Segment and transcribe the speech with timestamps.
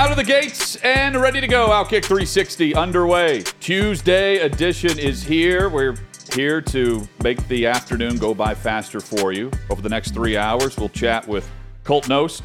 [0.00, 1.68] Out of the gates and ready to go.
[1.68, 3.42] Outkick 360 underway.
[3.60, 5.68] Tuesday edition is here.
[5.68, 5.94] We're
[6.32, 9.50] here to make the afternoon go by faster for you.
[9.68, 11.46] Over the next three hours, we'll chat with
[11.84, 12.40] Colt Knost,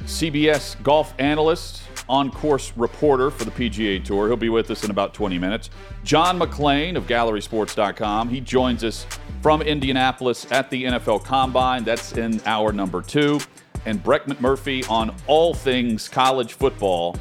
[0.00, 1.80] CBS golf analyst,
[2.10, 4.26] on course reporter for the PGA Tour.
[4.26, 5.70] He'll be with us in about 20 minutes.
[6.04, 8.28] John McClain of GallerySports.com.
[8.28, 9.06] He joins us
[9.40, 11.84] from Indianapolis at the NFL Combine.
[11.84, 13.40] That's in hour number two
[13.88, 17.16] and Brett McMurphy on all things college football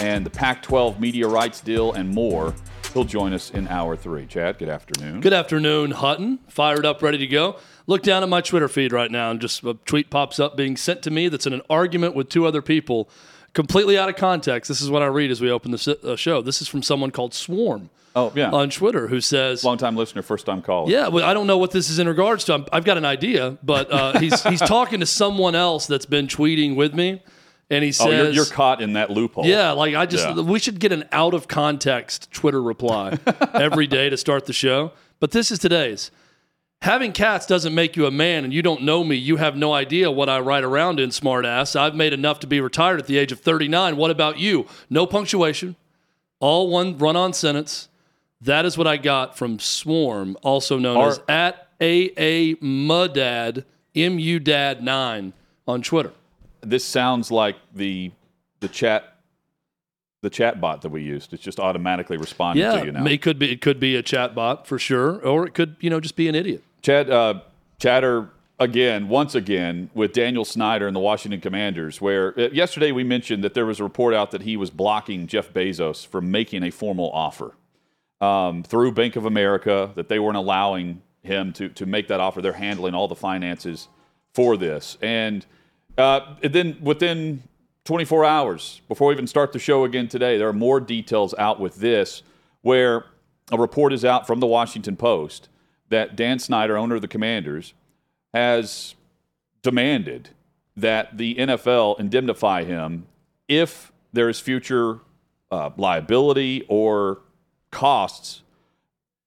[0.00, 2.54] and the Pac 12 media rights deal and more.
[2.92, 4.26] He'll join us in hour three.
[4.26, 5.20] Chad, good afternoon.
[5.20, 6.40] Good afternoon, Hutton.
[6.48, 7.58] Fired up, ready to go.
[7.86, 10.76] Look down at my Twitter feed right now, and just a tweet pops up being
[10.76, 13.08] sent to me that's in an argument with two other people,
[13.52, 14.68] completely out of context.
[14.68, 16.42] This is what I read as we open the uh, show.
[16.42, 17.90] This is from someone called Swarm.
[18.18, 21.34] Oh yeah, on Twitter, who says, "Long time listener, first time caller." Yeah, well, I
[21.34, 22.64] don't know what this is in regards to.
[22.72, 26.26] i have got an idea, but uh, he's he's talking to someone else that's been
[26.26, 27.22] tweeting with me,
[27.70, 30.40] and he says, "Oh, you're, you're caught in that loophole." Yeah, like I just yeah.
[30.40, 33.18] we should get an out of context Twitter reply
[33.54, 34.92] every day to start the show.
[35.20, 36.10] But this is today's.
[36.82, 39.16] Having cats doesn't make you a man, and you don't know me.
[39.16, 41.74] You have no idea what I write around in, smartass.
[41.74, 43.96] I've made enough to be retired at the age of 39.
[43.96, 44.66] What about you?
[44.88, 45.74] No punctuation,
[46.38, 47.88] all one run on sentence.
[48.40, 54.18] That is what I got from Swarm, also known Our, as at AA Mudad, M
[54.18, 55.32] U Dad 9
[55.66, 56.12] on Twitter.
[56.60, 58.12] This sounds like the
[58.60, 59.14] the chat
[60.22, 61.32] the chat bot that we used.
[61.32, 63.04] It's just automatically responding yeah, to you now.
[63.04, 65.90] It could be it could be a chat bot for sure, or it could, you
[65.90, 66.62] know, just be an idiot.
[66.82, 67.40] Chad uh,
[67.78, 73.04] chatter again, once again, with Daniel Snyder and the Washington Commanders, where uh, yesterday we
[73.04, 76.62] mentioned that there was a report out that he was blocking Jeff Bezos from making
[76.62, 77.54] a formal offer
[78.20, 82.40] um, through Bank of America that they weren't allowing him to to make that offer.
[82.40, 83.88] They're handling all the finances
[84.34, 85.44] for this, and
[85.96, 87.42] uh, then within
[87.84, 91.58] 24 hours before we even start the show again today, there are more details out
[91.58, 92.22] with this,
[92.62, 93.06] where
[93.50, 95.48] a report is out from the Washington Post
[95.88, 97.72] that Dan Snyder, owner of the Commanders,
[98.34, 98.94] has
[99.62, 100.30] demanded
[100.76, 103.06] that the NFL indemnify him
[103.48, 105.00] if there is future
[105.50, 107.20] uh, liability or
[107.70, 108.42] costs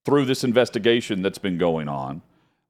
[0.06, 2.22] through this investigation that's been going on.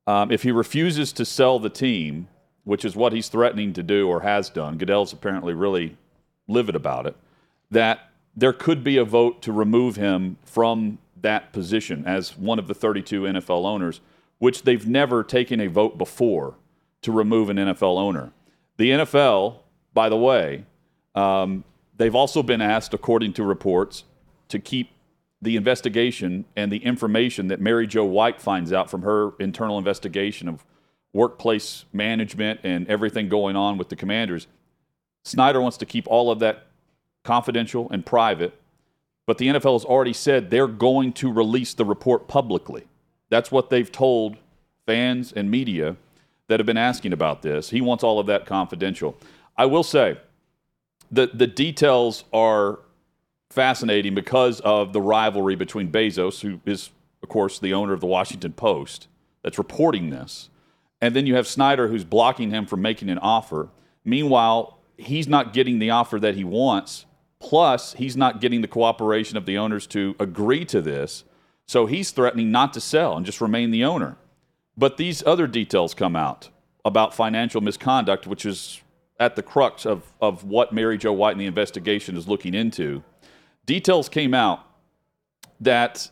[0.08, 2.28] Um, if he refuses to sell the team,
[2.64, 5.98] which is what he's threatening to do or has done, Goodell's apparently really
[6.48, 7.16] livid about it,
[7.70, 12.68] that there could be a vote to remove him from that position as one of
[12.68, 14.02] the 32 NFL owners,
[14.40, 16.56] which they've never taken a vote before
[17.02, 18.32] to remove an NFL owner.
[18.78, 19.58] The NFL,
[19.94, 20.66] by the way,
[21.16, 21.64] um,
[21.98, 24.04] they've also been asked, according to reports,
[24.50, 24.90] to keep
[25.42, 30.48] the investigation and the information that Mary Jo White finds out from her internal investigation
[30.48, 30.64] of
[31.14, 34.48] workplace management and everything going on with the commanders.
[35.24, 36.68] Snyder wants to keep all of that
[37.24, 38.54] confidential and private,
[39.28, 42.86] but the NFL has already said they're going to release the report publicly.
[43.30, 44.38] That's what they've told
[44.86, 45.96] fans and media
[46.48, 47.70] that have been asking about this.
[47.70, 49.16] He wants all of that confidential.
[49.58, 50.18] I will say
[51.12, 52.80] that the details are
[53.52, 56.90] fascinating because of the rivalry between Bezos, who is,
[57.22, 59.08] of course, the owner of the Washington Post,
[59.44, 60.50] that's reporting this.
[61.02, 63.70] And then you have Snyder, who's blocking him from making an offer.
[64.06, 67.06] Meanwhile, he's not getting the offer that he wants.
[67.40, 71.24] Plus, he's not getting the cooperation of the owners to agree to this.
[71.66, 74.18] So he's threatening not to sell and just remain the owner.
[74.78, 76.50] But these other details come out
[76.86, 78.82] about financial misconduct, which is
[79.20, 83.04] at the crux of, of what Mary Jo White and the investigation is looking into
[83.66, 84.66] details came out
[85.60, 86.10] that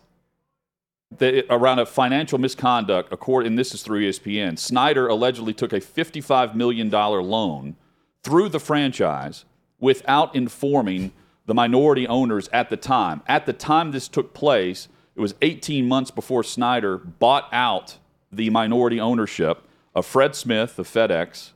[1.50, 6.54] around a financial misconduct, according, and this is through ESPN, Snyder allegedly took a $55
[6.56, 7.75] million loan
[8.24, 9.46] through the franchise
[9.80, 11.12] without informing
[11.48, 13.24] the minority owners at the time.
[13.28, 17.98] At the time this took place, it was 18 months before Snyder bought out
[18.31, 19.63] the minority ownership
[19.96, 21.51] of Fred Smith of FedEx,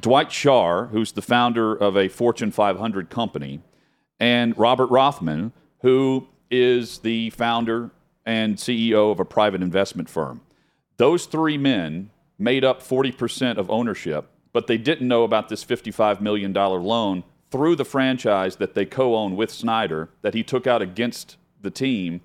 [0.00, 3.60] Dwight Schar, who's the founder of a Fortune 500 company,
[4.22, 7.90] and Robert Rothman, who is the founder
[8.24, 10.40] and CEO of a private investment firm.
[10.96, 16.20] Those three men made up 40% of ownership but they didn't know about this $55
[16.20, 20.82] million loan through the franchise that they co own with Snyder that he took out
[20.82, 22.20] against the team.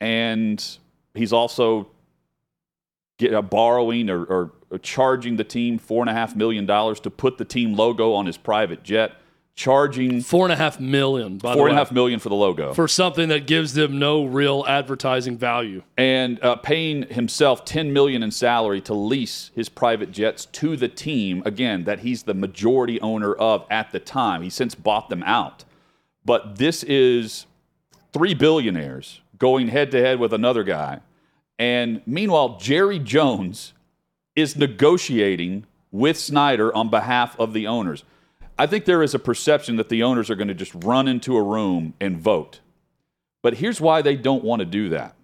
[0.00, 0.64] And
[1.14, 1.88] he's also
[3.18, 7.74] get, uh, borrowing or, or, or charging the team $4.5 million to put the team
[7.74, 9.12] logo on his private jet
[9.56, 12.34] charging four and a half million, by four the and a half million for the
[12.34, 15.82] logo, for something that gives them no real advertising value.
[15.96, 20.88] and uh, paying himself ten million in salary to lease his private jets to the
[20.88, 21.42] team.
[21.46, 24.42] Again, that he's the majority owner of at the time.
[24.42, 25.64] He since bought them out,
[26.24, 27.46] but this is
[28.12, 31.00] three billionaires going head to head with another guy,
[31.58, 33.72] and meanwhile, Jerry Jones
[34.34, 38.04] is negotiating with Snyder on behalf of the owners.
[38.58, 41.36] I think there is a perception that the owners are going to just run into
[41.36, 42.60] a room and vote.
[43.42, 45.14] But here's why they don't want to do that.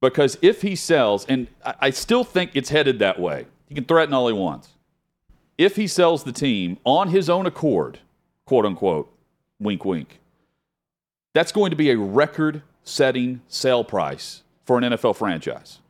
[0.00, 4.14] Because if he sells, and I still think it's headed that way, he can threaten
[4.14, 4.70] all he wants.
[5.58, 7.98] If he sells the team on his own accord,
[8.46, 9.12] quote unquote,
[9.60, 10.20] wink, wink,
[11.34, 15.80] that's going to be a record setting sale price for an NFL franchise.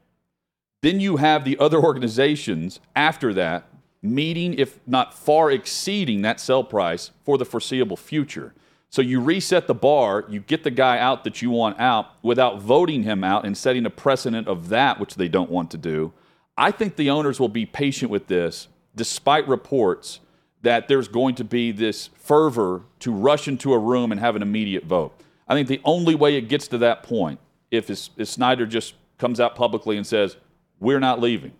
[0.83, 3.65] Then you have the other organizations after that
[4.03, 8.55] meeting, if not far exceeding that sell price for the foreseeable future.
[8.89, 12.61] So you reset the bar, you get the guy out that you want out without
[12.61, 16.13] voting him out and setting a precedent of that, which they don't want to do.
[16.57, 20.21] I think the owners will be patient with this, despite reports
[20.63, 24.43] that there's going to be this fervor to rush into a room and have an
[24.43, 25.19] immediate vote.
[25.49, 29.41] I think the only way it gets to that point, if, if Snyder just comes
[29.41, 30.37] out publicly and says,
[30.81, 31.53] We're not leaving,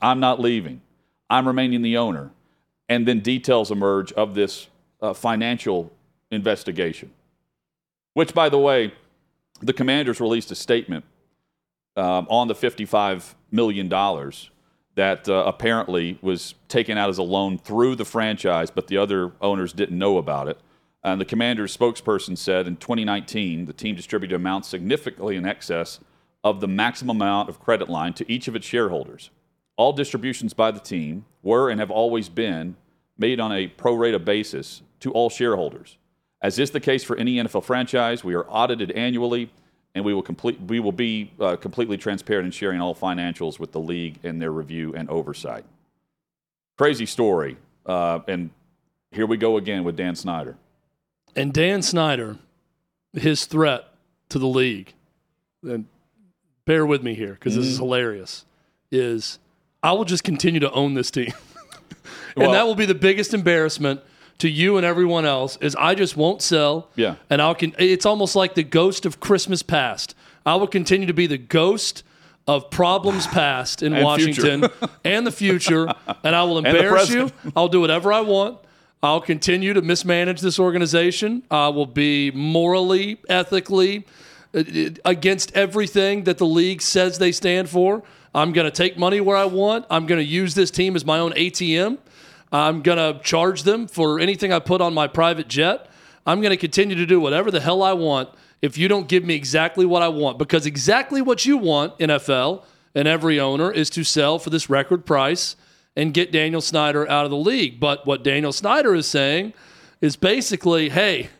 [0.00, 0.80] I'm not leaving,
[1.30, 2.30] I'm remaining the owner,
[2.88, 4.68] and then details emerge of this
[5.00, 5.92] uh, financial
[6.30, 7.10] investigation.
[8.14, 8.92] Which, by the way,
[9.60, 11.04] the commanders released a statement
[11.96, 13.88] um, on the $55 million
[14.98, 19.32] that uh, apparently was taken out as a loan through the franchise, but the other
[19.40, 20.58] owners didn't know about it.
[21.04, 26.00] And the commander's spokesperson said in 2019, the team distributed amounts significantly in excess
[26.42, 29.30] of the maximum amount of credit line to each of its shareholders.
[29.78, 32.76] All distributions by the team were and have always been
[33.16, 35.96] made on a pro rata basis to all shareholders.
[36.42, 39.50] As is the case for any NFL franchise, we are audited annually,
[39.94, 43.70] and we will complete we will be uh, completely transparent in sharing all financials with
[43.70, 45.64] the league and their review and oversight.
[46.76, 48.50] Crazy story, uh, and
[49.12, 50.56] here we go again with Dan Snyder.
[51.36, 52.38] And Dan Snyder,
[53.12, 53.92] his threat
[54.28, 54.92] to the league,
[55.62, 55.86] and
[56.64, 58.44] bear with me here because this is hilarious,
[58.90, 59.38] is
[59.82, 61.32] I will just continue to own this team.
[62.36, 64.00] and Well- that will be the biggest embarrassment
[64.38, 66.88] to you and everyone else is I just won't sell.
[66.94, 67.16] Yeah.
[67.28, 70.14] And I'll con- it's almost like the ghost of Christmas past.
[70.46, 72.04] I will continue to be the ghost
[72.46, 74.64] of problems past in And Washington
[75.04, 75.92] and the future,
[76.24, 77.30] and I will embarrass you.
[77.54, 78.58] I'll do whatever I want.
[79.02, 81.42] I'll continue to mismanage this organization.
[81.50, 84.06] I will be morally, ethically
[84.54, 88.02] uh, uh, against everything that the league says they stand for.
[88.34, 89.86] I'm going to take money where I want.
[89.90, 91.98] I'm going to use this team as my own ATM.
[92.52, 95.88] I'm going to charge them for anything I put on my private jet.
[96.26, 98.28] I'm going to continue to do whatever the hell I want
[98.60, 100.38] if you don't give me exactly what I want.
[100.38, 102.64] Because exactly what you want, NFL
[102.94, 105.56] and every owner, is to sell for this record price
[105.96, 107.80] and get Daniel Snyder out of the league.
[107.80, 109.52] But what Daniel Snyder is saying
[110.00, 111.30] is basically, hey,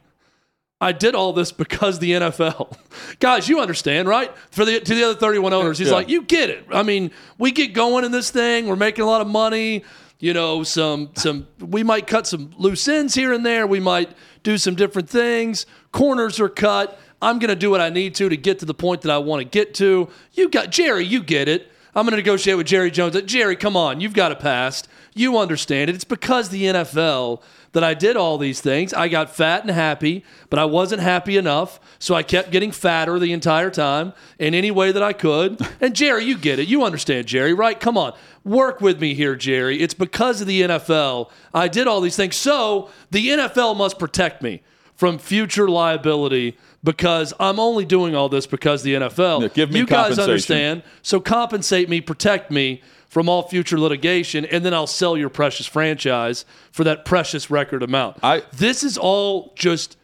[0.81, 2.77] I did all this because the NFL.
[3.19, 4.31] Guys, you understand, right?
[4.51, 5.95] For the to the other 31 owners, he's Yeah.
[5.95, 6.65] like, you get it.
[6.73, 8.67] I mean, we get going in this thing.
[8.69, 9.85] We're making a lot of money.
[10.21, 13.67] You know, some some we might cut some loose ends here and there.
[13.67, 14.11] We might
[14.43, 15.67] do some different things.
[15.93, 16.99] Corners are cut.
[17.21, 19.19] I'm going to do what I need to to get to the point that I
[19.19, 20.09] want to get to.
[20.33, 21.71] You got Jerry, you get it.
[21.95, 23.21] I'm going to negotiate with Jerry Jones.
[23.23, 24.87] Jerry, come on, you've got a past.
[25.15, 25.97] You understand it.
[25.97, 27.43] It's because the NFL
[27.73, 28.95] that I did all these things.
[28.95, 33.19] I got fat and happy, but I wasn't happy enough, so I kept getting fatter
[33.19, 35.61] the entire time in any way that I could.
[35.81, 36.67] And Jerry, you get it.
[36.67, 37.79] You understand, Jerry, right?
[37.79, 38.13] Come on.
[38.45, 39.81] Work with me here, Jerry.
[39.81, 42.35] It's because of the NFL I did all these things.
[42.37, 44.63] So the NFL must protect me
[44.95, 49.43] from future liability because I'm only doing all this because the NFL.
[49.43, 50.83] Yeah, give me you guys understand.
[51.03, 55.67] So compensate me, protect me from all future litigation, and then I'll sell your precious
[55.67, 58.19] franchise for that precious record amount.
[58.23, 59.97] I- this is all just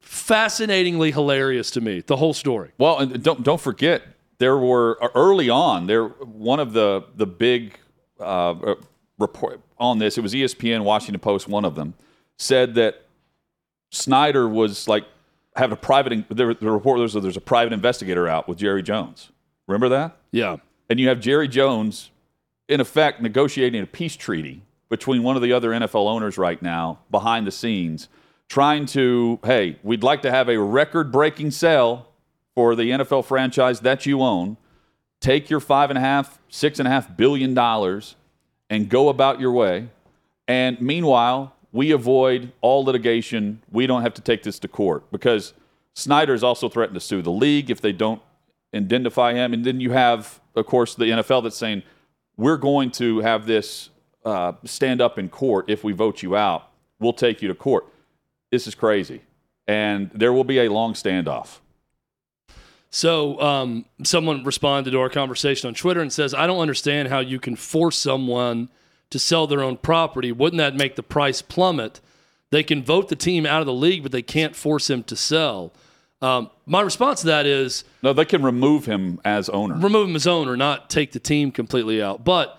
[0.00, 2.00] fascinatingly hilarious to me.
[2.00, 2.70] The whole story.
[2.78, 4.02] Well, and don't don't forget
[4.38, 7.78] there were early on there one of the the big
[8.18, 8.74] uh, uh,
[9.18, 10.16] report on this.
[10.16, 11.94] It was ESPN, Washington Post, one of them
[12.38, 13.04] said that
[13.90, 15.04] Snyder was like
[15.56, 16.24] having a private.
[16.30, 19.30] There, the report was there's a private investigator out with Jerry Jones.
[19.66, 20.16] Remember that?
[20.32, 20.56] Yeah.
[20.88, 22.10] And you have Jerry Jones,
[22.68, 27.00] in effect, negotiating a peace treaty between one of the other NFL owners right now
[27.10, 28.08] behind the scenes,
[28.48, 32.08] trying to, hey, we'd like to have a record breaking sale
[32.54, 34.56] for the NFL franchise that you own.
[35.20, 38.16] Take your five and a half, six and a half billion dollars
[38.70, 39.88] and go about your way.
[40.46, 43.62] And meanwhile, we avoid all litigation.
[43.70, 45.52] We don't have to take this to court because
[45.94, 48.22] Snyder has also threatened to sue the league if they don't
[48.74, 49.52] identify him.
[49.52, 51.82] And then you have, of course, the NFL that's saying,
[52.38, 53.90] we're going to have this
[54.24, 56.70] uh, stand up in court if we vote you out.
[56.98, 57.86] We'll take you to court.
[58.50, 59.22] This is crazy.
[59.66, 61.58] And there will be a long standoff.
[62.90, 67.18] So, um, someone responded to our conversation on Twitter and says, I don't understand how
[67.18, 68.70] you can force someone
[69.10, 70.32] to sell their own property.
[70.32, 72.00] Wouldn't that make the price plummet?
[72.50, 75.16] They can vote the team out of the league, but they can't force him to
[75.16, 75.72] sell.
[76.20, 79.76] Um, my response to that is no, they can remove him as owner.
[79.76, 82.24] Remove him as owner, not take the team completely out.
[82.24, 82.58] But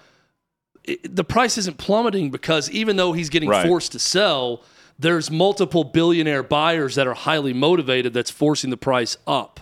[0.85, 3.67] it, the price isn't plummeting because even though he's getting right.
[3.67, 4.63] forced to sell,
[4.97, 9.59] there's multiple billionaire buyers that are highly motivated that's forcing the price up.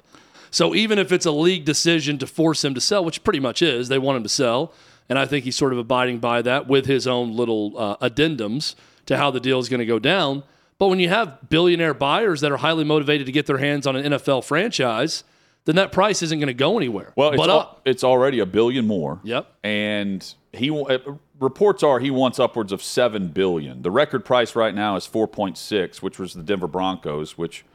[0.51, 3.61] So even if it's a league decision to force him to sell, which pretty much
[3.61, 4.73] is, they want him to sell,
[5.09, 8.75] and I think he's sort of abiding by that with his own little uh, addendums
[9.05, 10.43] to how the deal is going to go down.
[10.79, 13.95] But when you have billionaire buyers that are highly motivated to get their hands on
[13.95, 15.23] an NFL franchise,
[15.65, 17.13] then that price isn't going to go anywhere.
[17.15, 19.19] Well, it's, al- it's already a billion more.
[19.23, 19.51] Yep.
[19.63, 20.97] And he uh,
[21.39, 23.81] reports are he wants upwards of seven billion.
[23.81, 27.65] The record price right now is four point six, which was the Denver Broncos, which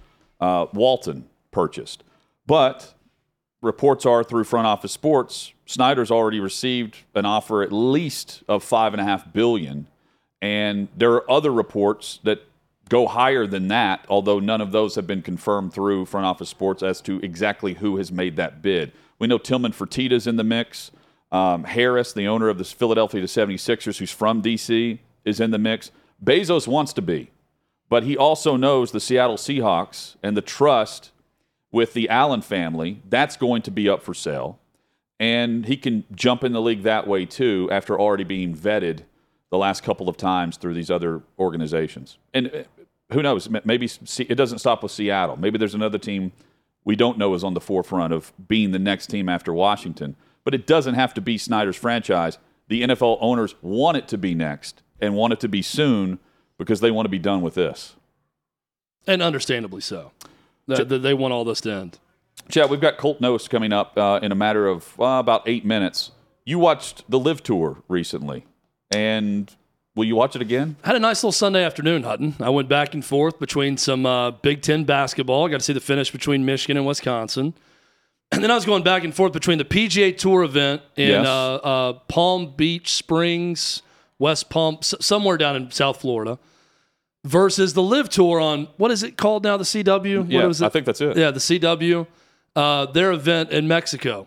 [0.41, 2.03] uh, Walton purchased.
[2.47, 2.95] But
[3.61, 8.95] reports are through Front Office Sports, Snyder's already received an offer at least of five
[8.95, 9.87] and a half billion,
[10.41, 12.43] and there are other reports that
[12.93, 16.83] go higher than that, although none of those have been confirmed through Front Office Sports
[16.83, 18.93] as to exactly who has made that bid.
[19.19, 20.91] We know Tillman Fertitta's in the mix.
[21.33, 25.91] Um, Harris, the owner of the Philadelphia 76ers, who's from D.C., is in the mix.
[26.23, 27.31] Bezos wants to be,
[27.89, 31.13] but he also knows the Seattle Seahawks and the trust
[31.71, 33.01] with the Allen family.
[33.09, 34.59] That's going to be up for sale.
[35.19, 39.05] And he can jump in the league that way too after already being vetted
[39.49, 42.19] the last couple of times through these other organizations.
[42.35, 42.63] And uh,
[43.13, 43.49] who knows?
[43.65, 45.37] Maybe it doesn't stop with Seattle.
[45.37, 46.33] Maybe there's another team
[46.85, 50.17] we don't know is on the forefront of being the next team after Washington.
[50.45, 52.39] But it doesn't have to be Snyder's franchise.
[52.69, 56.19] The NFL owners want it to be next and want it to be soon
[56.59, 57.97] because they want to be done with this.
[59.07, 60.13] And understandably so.
[60.67, 61.99] They, they want all this to end.
[62.49, 65.65] Chad, we've got Colt Knost coming up uh, in a matter of uh, about eight
[65.65, 66.13] minutes.
[66.45, 68.47] You watched the LIV Tour recently,
[68.91, 69.55] and
[69.95, 70.77] Will you watch it again?
[70.83, 72.35] I had a nice little Sunday afternoon, Hutton.
[72.41, 75.47] I went back and forth between some uh, Big Ten basketball.
[75.47, 77.55] I got to see the finish between Michigan and Wisconsin.
[78.35, 81.27] And then I was going back and forth between the PGA Tour event in yes.
[81.27, 83.83] uh, uh, Palm Beach Springs,
[84.19, 86.39] West Palm, s- somewhere down in South Florida,
[87.27, 89.59] versus the LIV Tour on what is it called now?
[89.59, 90.31] The CW?
[90.31, 90.65] Yeah, was it?
[90.65, 91.15] I think that's it.
[91.15, 92.07] Yeah, the CW,
[92.57, 94.27] uh, their event in Mexico.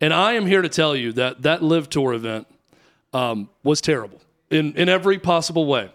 [0.00, 2.48] And I am here to tell you that that LIV Tour event
[3.12, 5.90] um, was terrible in, in every possible way.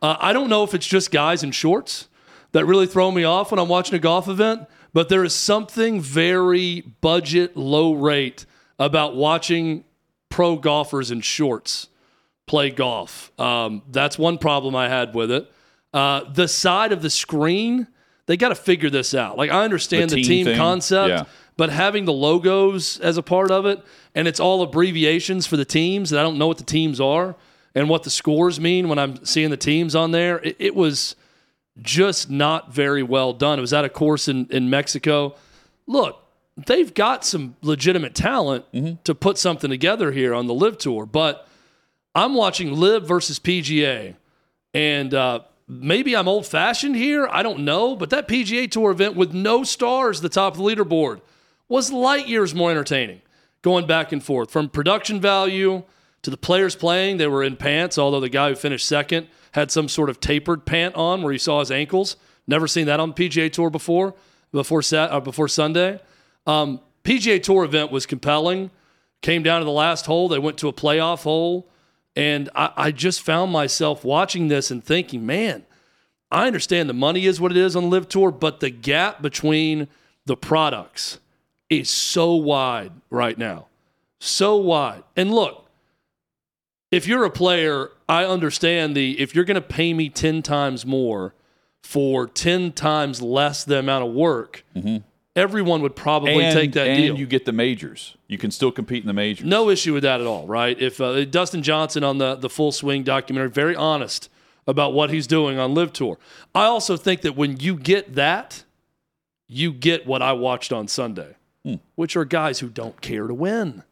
[0.00, 2.08] Uh, I don't know if it's just guys in shorts
[2.52, 6.00] that really throw me off when I'm watching a golf event, but there is something
[6.00, 8.44] very budget, low rate
[8.78, 9.84] about watching
[10.28, 11.88] pro golfers in shorts
[12.46, 13.32] play golf.
[13.40, 15.50] Um, that's one problem I had with it.
[15.94, 17.86] Uh, the side of the screen,
[18.26, 19.38] they got to figure this out.
[19.38, 21.24] Like, I understand the, the team, concept, yeah.
[21.56, 23.82] but having the logos as a part of it,
[24.14, 27.36] and it's all abbreviations for the teams, and I don't know what the teams are
[27.74, 31.16] and what the scores mean when I'm seeing the teams on there, it, it was
[31.80, 33.58] just not very well done.
[33.58, 35.34] It was at a course in, in Mexico.
[35.86, 36.22] Look,
[36.56, 38.96] they've got some legitimate talent mm-hmm.
[39.04, 41.48] to put something together here on the LIV Tour, but
[42.14, 44.14] I'm watching LIV versus PGA,
[44.74, 47.26] and uh, maybe I'm old fashioned here.
[47.30, 50.58] I don't know, but that PGA Tour event with no stars at the top of
[50.58, 51.22] the leaderboard
[51.68, 53.22] was light years more entertaining.
[53.62, 55.84] Going back and forth from production value
[56.22, 59.70] to the players playing, they were in pants, although the guy who finished second had
[59.70, 62.16] some sort of tapered pant on where you saw his ankles.
[62.46, 64.14] Never seen that on PGA Tour before,
[64.52, 66.00] before, sat, uh, before Sunday.
[66.46, 68.70] Um, PGA Tour event was compelling.
[69.20, 70.28] Came down to the last hole.
[70.28, 71.68] They went to a playoff hole.
[72.16, 75.64] And I, I just found myself watching this and thinking, man,
[76.30, 79.22] I understand the money is what it is on the LIV Tour, but the gap
[79.22, 79.88] between
[80.24, 81.18] the products
[81.68, 83.66] is so wide right now.
[84.18, 85.02] So wide.
[85.16, 85.61] And look,
[86.92, 90.86] if you're a player, I understand the if you're going to pay me 10 times
[90.86, 91.34] more
[91.82, 94.98] for 10 times less the amount of work, mm-hmm.
[95.34, 97.18] everyone would probably and, take that deal and deal.
[97.18, 98.16] you get the majors.
[98.28, 99.46] You can still compete in the majors.
[99.46, 100.80] No issue with that at all, right?
[100.80, 104.28] If uh, Dustin Johnson on the the Full Swing documentary, very honest
[104.66, 106.18] about what he's doing on LIV Tour.
[106.54, 108.62] I also think that when you get that,
[109.48, 111.34] you get what I watched on Sunday,
[111.96, 113.82] which are guys who don't care to win.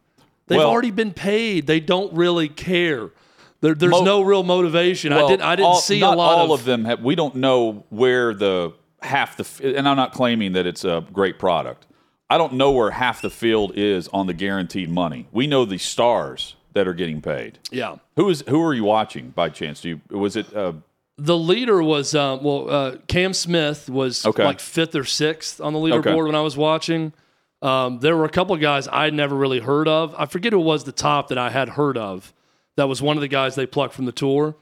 [0.51, 1.69] They've Well- already been paid.
[1.69, 3.11] They don't really care.
[3.61, 5.13] There, there's Mo- no real motivation.
[5.13, 5.43] I didn't.
[5.43, 6.85] I didn't all- see a lot all of, of them.
[6.87, 11.07] Have, we don't know where the half the and I'm not claiming that it's a
[11.13, 11.87] great product.
[12.29, 15.29] I don't know where half the field is on the guaranteed money.
[15.31, 17.59] We know the stars that are getting paid.
[17.71, 17.97] Yeah.
[18.17, 19.81] Who is who are you watching by chance?
[19.83, 20.73] Do you was it uh,
[21.17, 24.45] The leader was um, well, uh, Cam Smith was Okay.
[24.45, 26.15] like fifth or sixth on the leaderboard Okay.
[26.23, 27.13] when I was watching.
[27.63, 30.15] Um, there were a couple of guys I'd never really heard of.
[30.19, 32.33] I forget who was the top that I had heard of.
[32.77, 34.57] That was one of the guys they plucked from the tour.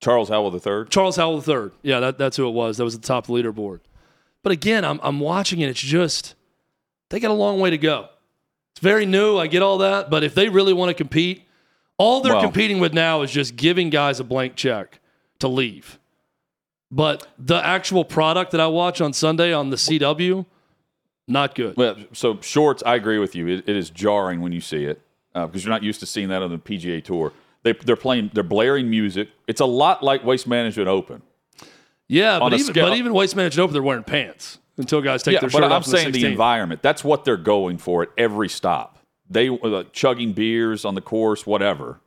[0.00, 0.86] Charles Howell III?
[0.88, 1.70] Charles Howell III.
[1.82, 2.78] Yeah, that, that's who it was.
[2.78, 3.80] That was the top of the leaderboard.
[4.42, 5.68] But again, I'm, I'm watching it.
[5.68, 6.34] It's just,
[7.10, 8.08] they got a long way to go.
[8.72, 9.38] It's very new.
[9.38, 10.10] I get all that.
[10.10, 11.44] But if they really want to compete,
[11.98, 15.00] all they're Well- competing with now is just giving guys a blank check
[15.40, 15.98] to leave.
[16.90, 20.46] But the actual product that I watch on Sunday on the CW,
[21.26, 21.76] not good.
[21.76, 23.46] Well, so shorts, I agree with you.
[23.48, 25.00] It, it is jarring when you see it
[25.34, 27.32] uh, because you're not used to seeing that on the PGA Tour.
[27.62, 29.30] They, they're playing, they're blaring music.
[29.46, 31.22] It's a lot like Waste Management Open.
[32.08, 35.40] Yeah, but even, but even Waste Management Open, they're wearing pants until guys take yeah,
[35.40, 35.84] their but shirt I'm off.
[35.84, 36.32] the saying the 16.
[36.32, 36.82] environment.
[36.82, 38.98] That's what they're going for at every stop.
[39.30, 42.00] They uh, chugging beers on the course, whatever.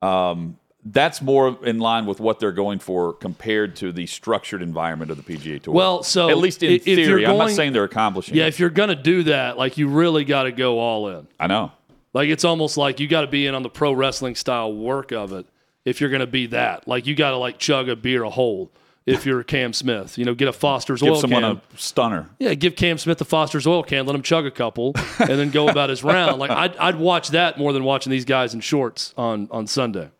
[0.00, 5.10] Um, that's more in line with what they're going for compared to the structured environment
[5.10, 5.74] of the PGA Tour.
[5.74, 8.34] Well, so at least in if you're theory, I'm not going- saying they're accomplishing.
[8.34, 8.48] Yeah, it.
[8.48, 11.26] if you're going to do that, like you really got to go all in.
[11.38, 11.72] I know.
[12.14, 15.12] Like it's almost like you got to be in on the pro wrestling style work
[15.12, 15.46] of it
[15.84, 16.88] if you're going to be that.
[16.88, 18.70] Like you got to like chug a beer a hole
[19.06, 20.18] if you're Cam Smith.
[20.18, 21.30] You know, get a Foster's oil can.
[21.30, 21.74] Give oil someone can.
[21.74, 22.28] a stunner.
[22.38, 25.50] yeah, give Cam Smith the Foster's oil can, let him chug a couple, and then
[25.50, 26.38] go about his round.
[26.38, 30.10] Like I'd, I'd watch that more than watching these guys in shorts on on Sunday.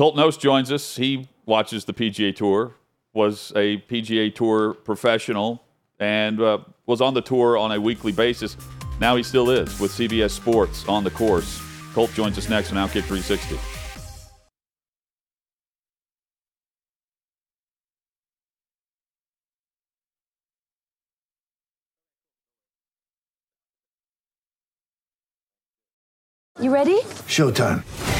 [0.00, 0.96] Colt Knost joins us.
[0.96, 2.74] He watches the PGA Tour,
[3.12, 5.62] was a PGA Tour professional,
[5.98, 8.56] and uh, was on the tour on a weekly basis.
[8.98, 11.60] Now he still is with CBS Sports on the course.
[11.92, 13.58] Colt joins us next on Outkick 360.
[26.58, 27.00] You ready?
[27.28, 28.19] Showtime.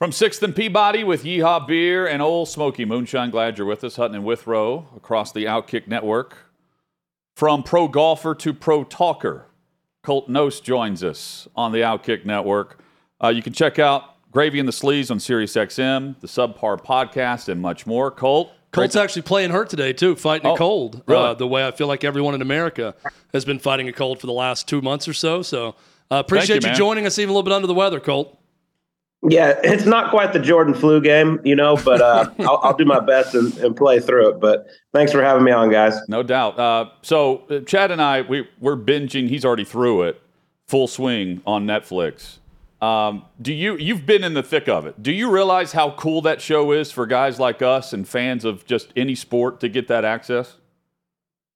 [0.00, 3.28] From 6th and Peabody with Yeehaw Beer and Ole Smoky Moonshine.
[3.28, 3.96] Glad you're with us.
[3.96, 6.38] Hutton and Withrow across the Outkick Network.
[7.36, 9.44] From pro golfer to pro talker,
[10.02, 12.80] Colt Knost joins us on the Outkick Network.
[13.22, 17.60] Uh, you can check out Gravy and the Sleeves on SiriusXM, the Subpar Podcast, and
[17.60, 18.10] much more.
[18.10, 21.02] Colt, Colt's actually playing hurt today too, fighting Oh, a cold.
[21.06, 21.22] really?
[21.22, 22.94] Uh, the way I feel like everyone in America
[23.34, 25.42] has been fighting a cold for the last two months or so.
[25.42, 25.76] So
[26.10, 26.76] uh, appreciate you, man.
[26.76, 28.38] joining us, even a little bit under the weather, Colt.
[29.28, 32.86] Yeah, it's not quite the Jordan flu game, you know, but uh, I'll, I'll do
[32.86, 34.40] my best and, and play through it.
[34.40, 35.94] But thanks for having me on, guys.
[36.08, 36.58] No doubt.
[36.58, 39.28] Uh, so uh, Chad and I, we, we're binging.
[39.28, 40.22] He's already through it,
[40.68, 42.38] full swing on Netflix.
[42.80, 43.76] Um, do you?
[43.76, 45.02] You've been in the thick of it.
[45.02, 48.64] Do you realize how cool that show is for guys like us and fans of
[48.64, 50.56] just any sport to get that access?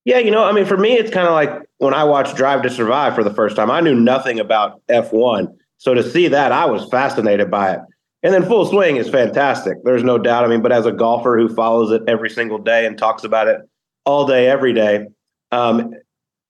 [0.03, 2.61] Yeah, you know, I mean, for me, it's kind of like when I watched Drive
[2.61, 3.71] to Survive for the first time.
[3.71, 5.51] I knew nothing about F1.
[5.77, 7.79] So to see that, I was fascinated by it.
[8.23, 9.77] And then Full Swing is fantastic.
[9.83, 10.43] There's no doubt.
[10.43, 13.47] I mean, but as a golfer who follows it every single day and talks about
[13.47, 13.61] it
[14.03, 15.05] all day, every day,
[15.51, 15.93] um,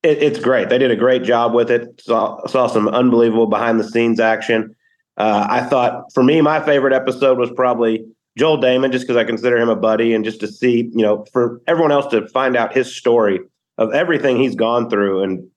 [0.02, 0.70] it, it's great.
[0.70, 2.00] They did a great job with it.
[2.00, 4.74] Saw, saw some unbelievable behind the scenes action.
[5.18, 8.06] Uh, I thought for me, my favorite episode was probably
[8.38, 11.26] Joel Dahmen, just because I consider him a buddy, and just to see, you know,
[11.32, 13.40] for everyone else to find out his story
[13.78, 15.48] of everything he's gone through and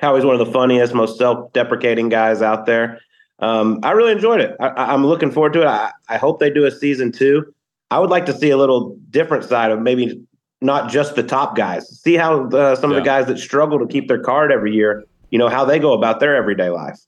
[0.00, 3.00] how he's one of the funniest, most self-deprecating guys out there.
[3.38, 4.56] Um, I really enjoyed it.
[4.60, 5.66] I, I'm looking forward to it.
[5.66, 7.52] I, I hope they do a season two.
[7.90, 10.22] I would like to see a little different side of maybe
[10.60, 11.88] not just the top guys.
[12.00, 15.04] See how the, some of the guys that struggle to keep their card every year,
[15.30, 16.98] you know, how they go about their everyday life.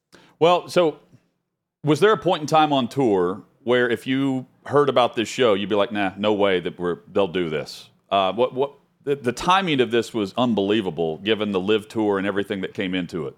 [0.41, 0.99] Well, so
[1.85, 5.53] Was there a point in time on tour where if you heard about this show,
[5.53, 8.73] you'd be like, "Nah, no way that we're they'll do this." Uh, what what
[9.05, 12.95] the, the timing of this was unbelievable, given the LIV tour and everything that came
[12.95, 13.37] into it.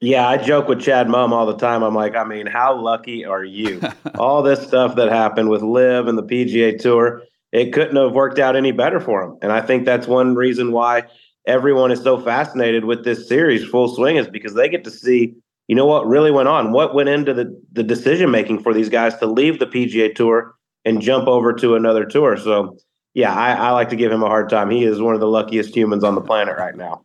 [0.00, 1.82] Yeah, I joke with Chad Mumm all the time.
[1.82, 3.80] I'm like, I mean, how lucky are you?
[4.18, 8.38] all this stuff that happened with LIV and the PGA Tour, it couldn't have worked
[8.38, 9.38] out any better for him.
[9.42, 11.04] And I think that's one reason why
[11.46, 15.34] everyone is so fascinated with this series, Full Swing, is because they get to see,
[15.68, 18.88] you know, what really went on, what went into the the decision making for these
[18.88, 20.54] guys to leave the PGA Tour
[20.84, 22.36] and jump over to another tour.
[22.36, 22.76] So,
[23.14, 24.70] yeah, I, I like to give him a hard time.
[24.70, 27.04] He is one of the luckiest humans on the planet right now.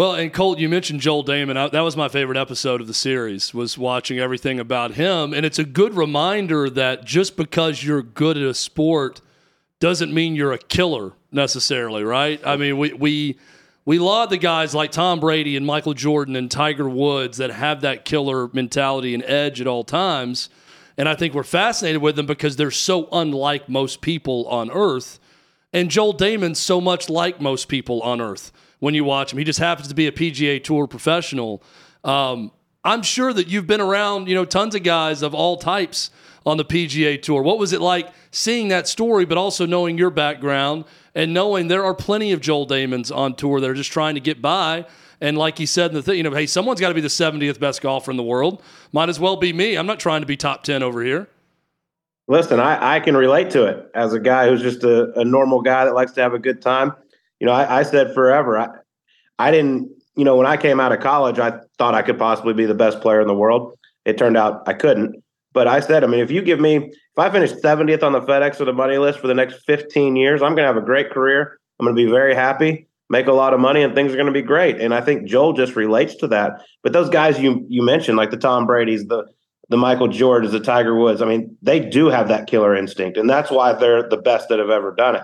[0.00, 1.58] Well, and Colt, you mentioned Joel Dahmen.
[1.58, 3.52] I, that was my favorite episode of the series.
[3.52, 8.38] Was watching everything about him, and it's a good reminder that just because you're good
[8.38, 9.20] at a sport
[9.78, 12.40] doesn't mean you're a killer necessarily, right?
[12.46, 13.38] I mean, we we
[13.84, 17.82] we laud the guys like Tom Brady and Michael Jordan and Tiger Woods that have
[17.82, 20.48] that killer mentality and edge at all times,
[20.96, 25.20] and I think we're fascinated with them because they're so unlike most people on Earth,
[25.74, 29.38] and Joel Dahmen's so much like most people on Earth when you watch him.
[29.38, 31.62] He just happens to be a PGA Tour professional.
[32.02, 32.50] Um,
[32.82, 36.10] I'm sure that you've been around, you know, tons of guys of all types
[36.46, 37.42] on the PGA Tour.
[37.42, 41.84] What was it like seeing that story, but also knowing your background and knowing there
[41.84, 44.86] are plenty of Joel Dahmens on tour that are just trying to get by?
[45.20, 47.08] And like he said in the thing, you know, hey, someone's got to be the
[47.08, 48.62] 70th best golfer in the world.
[48.92, 49.76] Might as well be me.
[49.76, 51.28] I'm not trying to be top 10 over here.
[52.26, 55.60] Listen, I, I can relate to it as a guy who's just a, a normal
[55.60, 56.94] guy that likes to have a good time
[57.40, 58.68] you know, I, I said forever, I,
[59.38, 62.52] I didn't, you know, when I came out of college, I thought I could possibly
[62.52, 63.78] be the best player in the world.
[64.04, 65.22] It turned out I couldn't.
[65.52, 68.20] But I said, I mean, if you give me, if I finish 70th on the
[68.20, 70.82] FedEx or the money list for the next 15 years, I'm going to have a
[70.84, 71.58] great career.
[71.78, 74.26] I'm going to be very happy, make a lot of money, and things are going
[74.26, 74.80] to be great.
[74.80, 76.62] And I think Joel just relates to that.
[76.82, 79.24] But those guys you you mentioned, like the Tom Brady's, the
[79.70, 83.30] the Michael Jordans, the Tiger Woods, I mean, they do have that killer instinct, and
[83.30, 85.22] that's why they're the best that have ever done it.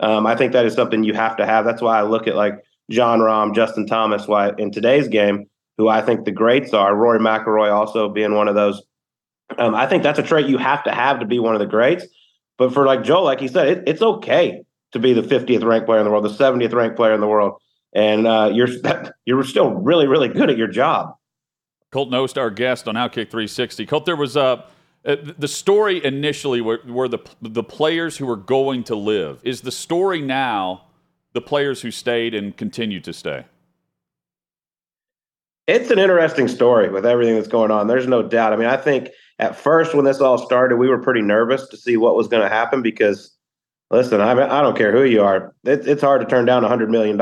[0.00, 1.64] Um, I think that is something you have to have.
[1.64, 5.88] That's why I look at like Jon Rahm, Justin Thomas, why in today's game, who
[5.88, 8.82] I think the greats are, Rory McIlroy also being one of those.
[9.58, 11.66] Um, I think that's a trait you have to have to be one of the
[11.66, 12.06] greats.
[12.58, 15.86] But for like Joe, like he said, it, it's okay to be the 50th ranked
[15.86, 17.60] player in the world, the 70th ranked player in the world,
[17.94, 18.68] and uh, you're
[19.24, 21.14] you're still really really good at your job.
[21.90, 23.86] Colt Knost, our guest on Outkick 360.
[23.86, 24.64] Colt, there was a.
[25.04, 29.40] Uh, the story initially were, were, the the players who were going to LIV.
[29.44, 30.82] Is the story now
[31.32, 33.44] the players who stayed and continue to stay?
[35.68, 37.86] It's an interesting story with everything that's going on.
[37.86, 38.52] There's no doubt.
[38.52, 41.76] I mean, I think at first when this all started, we were pretty nervous to
[41.76, 43.36] see what was going to happen because,
[43.90, 45.54] listen, I, I don't care who you are.
[45.64, 47.20] It, it's hard to turn down $100 million.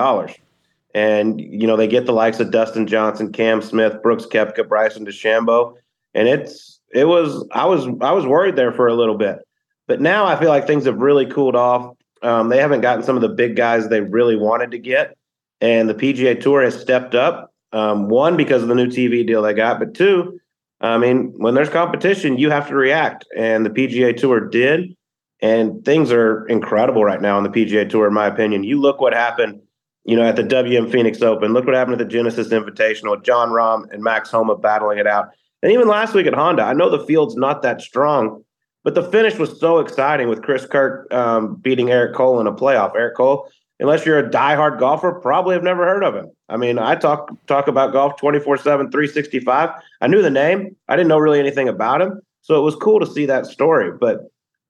[0.94, 5.04] And, you know, they get the likes of Dustin Johnson, Cam Smith, Brooks Koepka, Bryson
[5.04, 5.74] DeChambeau.
[6.14, 9.38] And it's it was I was I was worried there for a little bit,
[9.86, 11.94] but now I feel like things have really cooled off.
[12.22, 15.16] Um, they haven't gotten some of the big guys they really wanted to get,
[15.60, 17.52] and the PGA Tour has stepped up.
[17.72, 20.40] Um, one because of the new TV deal they got, but two,
[20.80, 24.96] I mean, when there's competition, you have to react, and the PGA Tour did.
[25.42, 28.64] And things are incredible right now on the PGA Tour, in my opinion.
[28.64, 29.60] You look what happened,
[30.04, 31.52] you know, at the WM Phoenix Open.
[31.52, 35.28] Look what happened at the Genesis Invitational Jon Rahm and Max Homa battling it out.
[35.66, 38.44] And even last week at Honda, I know the field's not that strong,
[38.84, 42.52] but the finish was so exciting with Chris Kirk um, beating Eric Cole in a
[42.52, 42.94] playoff.
[42.94, 43.50] Eric Cole,
[43.80, 46.30] unless you're a diehard golfer, probably have never heard of him.
[46.48, 49.70] I mean, I talk talk about golf 24 7, 365.
[50.00, 52.20] I knew the name, I didn't know really anything about him.
[52.42, 53.90] So it was cool to see that story.
[53.90, 54.20] But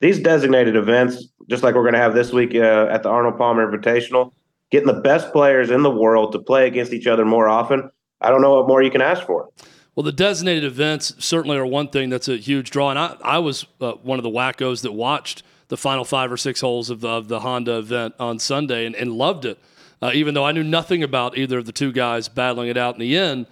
[0.00, 3.36] these designated events, just like we're going to have this week uh, at the Arnold
[3.36, 4.32] Palmer Invitational,
[4.70, 7.90] getting the best players in the world to play against each other more often,
[8.22, 9.50] I don't know what more you can ask for.
[9.96, 12.90] Well, the designated events certainly are one thing that's a huge draw.
[12.90, 16.36] And I, I was uh, one of the wackos that watched the final five or
[16.36, 19.58] six holes of the, of the Honda event on Sunday and, and loved it,
[20.02, 22.94] uh, even though I knew nothing about either of the two guys battling it out
[22.94, 23.46] in the end.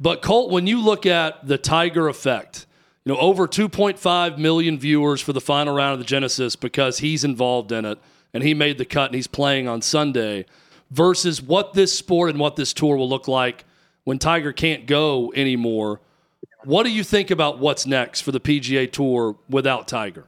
[0.00, 2.64] But, Colt, when you look at the Tiger effect,
[3.04, 7.22] you know, over 2.5 million viewers for the final round of the Genesis because he's
[7.22, 7.98] involved in it
[8.32, 10.46] and he made the cut and he's playing on Sunday
[10.90, 13.65] versus what this sport and what this tour will look like–
[14.06, 16.00] when Tiger can't go anymore.
[16.64, 20.26] What do you think about what's next for the PGA Tour without Tiger?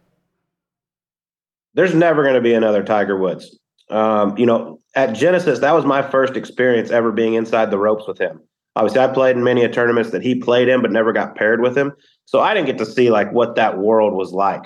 [1.74, 3.56] There's never going to be another Tiger Woods.
[3.88, 8.08] Um, you know, at Genesis, that was my first experience ever being inside the ropes
[8.08, 8.40] with him.
[8.74, 11.62] Obviously, I played in many a tournaments that he played in, but never got paired
[11.62, 11.92] with him.
[12.24, 14.62] So I didn't get to see like what that world was like.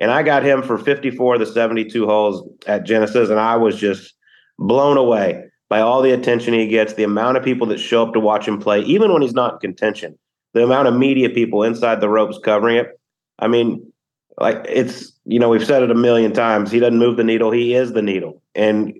[0.00, 3.78] And I got him for 54 of the 72 holes at Genesis, and I was
[3.78, 4.12] just
[4.58, 8.12] blown away by all the attention he gets, the amount of people that show up
[8.14, 10.18] to watch him play, even when he's not in contention.
[10.54, 12.98] the amount of media people inside the ropes covering it.
[13.38, 13.92] I mean,
[14.38, 16.70] like it's you know we've said it a million times.
[16.70, 18.42] He doesn't move the needle; he is the needle.
[18.54, 18.94] And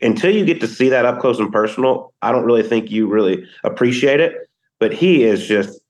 [0.00, 3.08] until you get to see that up close and personal, I don't really think you
[3.08, 4.34] really appreciate it.
[4.78, 5.80] But he is just,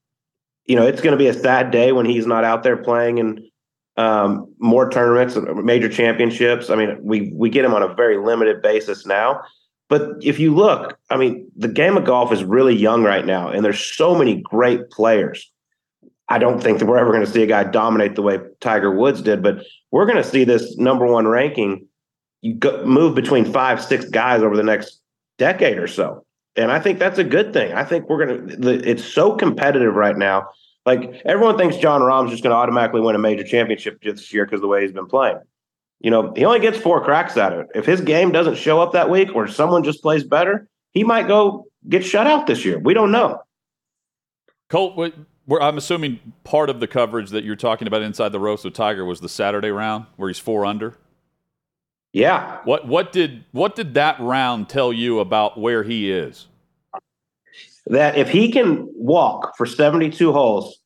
[0.67, 3.19] you know, it's going to be a sad day when he's not out there playing
[3.19, 3.49] in
[3.97, 6.71] um, more tournaments, major championships.
[6.71, 9.43] I mean, we we get him on a very limited basis now.
[9.93, 13.49] But if you look, I mean, the game of golf is really young right now,
[13.51, 15.53] and there's so many great players.
[16.31, 18.91] I don't think that we're ever going to see a guy dominate the way Tiger
[18.91, 21.87] Woods did, but we're going to see this number one ranking
[22.41, 24.99] you go, move between five, six guys over the next
[25.37, 26.25] decade or so.
[26.57, 27.75] And I think that's a good thing.
[27.75, 30.49] I think we're going to, it's so competitive right now.
[30.87, 34.47] Like everyone thinks Jon Rahm's just going to automatically win a major championship this year
[34.47, 35.39] because the way he's been playing.
[36.03, 37.69] You know, he only gets four cracks at it.
[37.77, 41.29] If his game doesn't show up that week or someone just plays better, he might
[41.29, 42.79] go get shut out this year.
[42.81, 43.41] We don't know.
[44.69, 45.15] Colt,
[45.61, 49.05] I'm assuming part of the coverage that you're talking about inside the ropes with Tiger
[49.05, 50.97] was the Saturday round where he's four under.
[52.13, 52.59] Yeah.
[52.65, 56.47] What what did what did that round tell you about where he is?
[57.87, 60.82] That if he can walk for 72 holes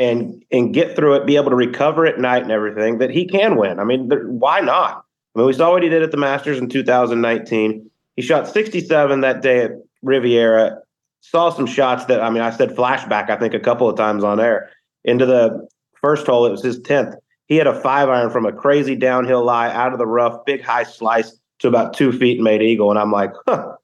[0.00, 3.26] and and get through it, be able to recover at night and everything, that he
[3.26, 3.78] can win.
[3.78, 5.04] I mean, there, why not?
[5.36, 7.88] I mean, we saw what he did at the Masters in 2019.
[8.16, 10.80] He shot 67 that day at Riviera
[11.20, 14.24] saw some shots that I mean I said flashback I think a couple of times
[14.24, 14.70] on air
[15.04, 15.68] into the
[16.00, 17.14] first hole it was his 10th
[17.46, 20.62] he had a five iron from a crazy downhill lie out of the rough big
[20.62, 23.74] high slice to about two feet and made eagle and I'm like huh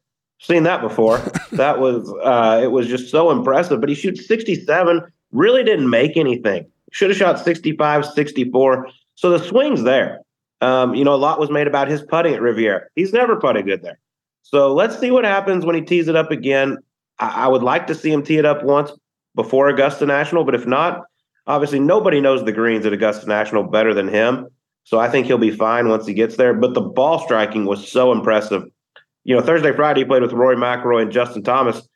[0.41, 1.19] seen that before
[1.53, 5.03] that was uh, it was just so impressive but he shoots 67
[5.37, 10.21] really didn't make anything should have shot 65 64 so the swing's there
[10.61, 13.67] um, you know a lot was made about his putting at Riviera he's never putted
[13.67, 13.99] good there
[14.43, 16.79] so let's see what happens when he tees it up again
[17.19, 18.93] I, I would like to see him tee it up once
[19.35, 21.03] before Augusta National, but if not,
[21.47, 24.49] obviously nobody knows the greens at Augusta National better than him.
[24.85, 26.55] So I think he'll be fine once he gets there.
[26.55, 28.65] But the ball striking was so impressive.
[29.25, 31.87] You know, Thursday, Friday, he played with Rory McIlroy and Justin Thomas.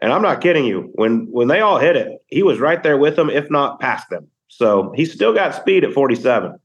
[0.00, 0.90] And I'm not kidding you.
[0.94, 4.08] When when they all hit it, he was right there with them, if not past
[4.08, 4.28] them.
[4.48, 6.58] So he's still got speed at 47.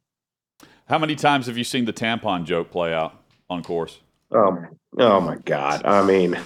[0.88, 3.20] How many times have you seen the tampon joke play out
[3.50, 4.00] on course?
[4.32, 4.68] Um,
[5.00, 5.86] oh my God!
[5.86, 6.38] I mean,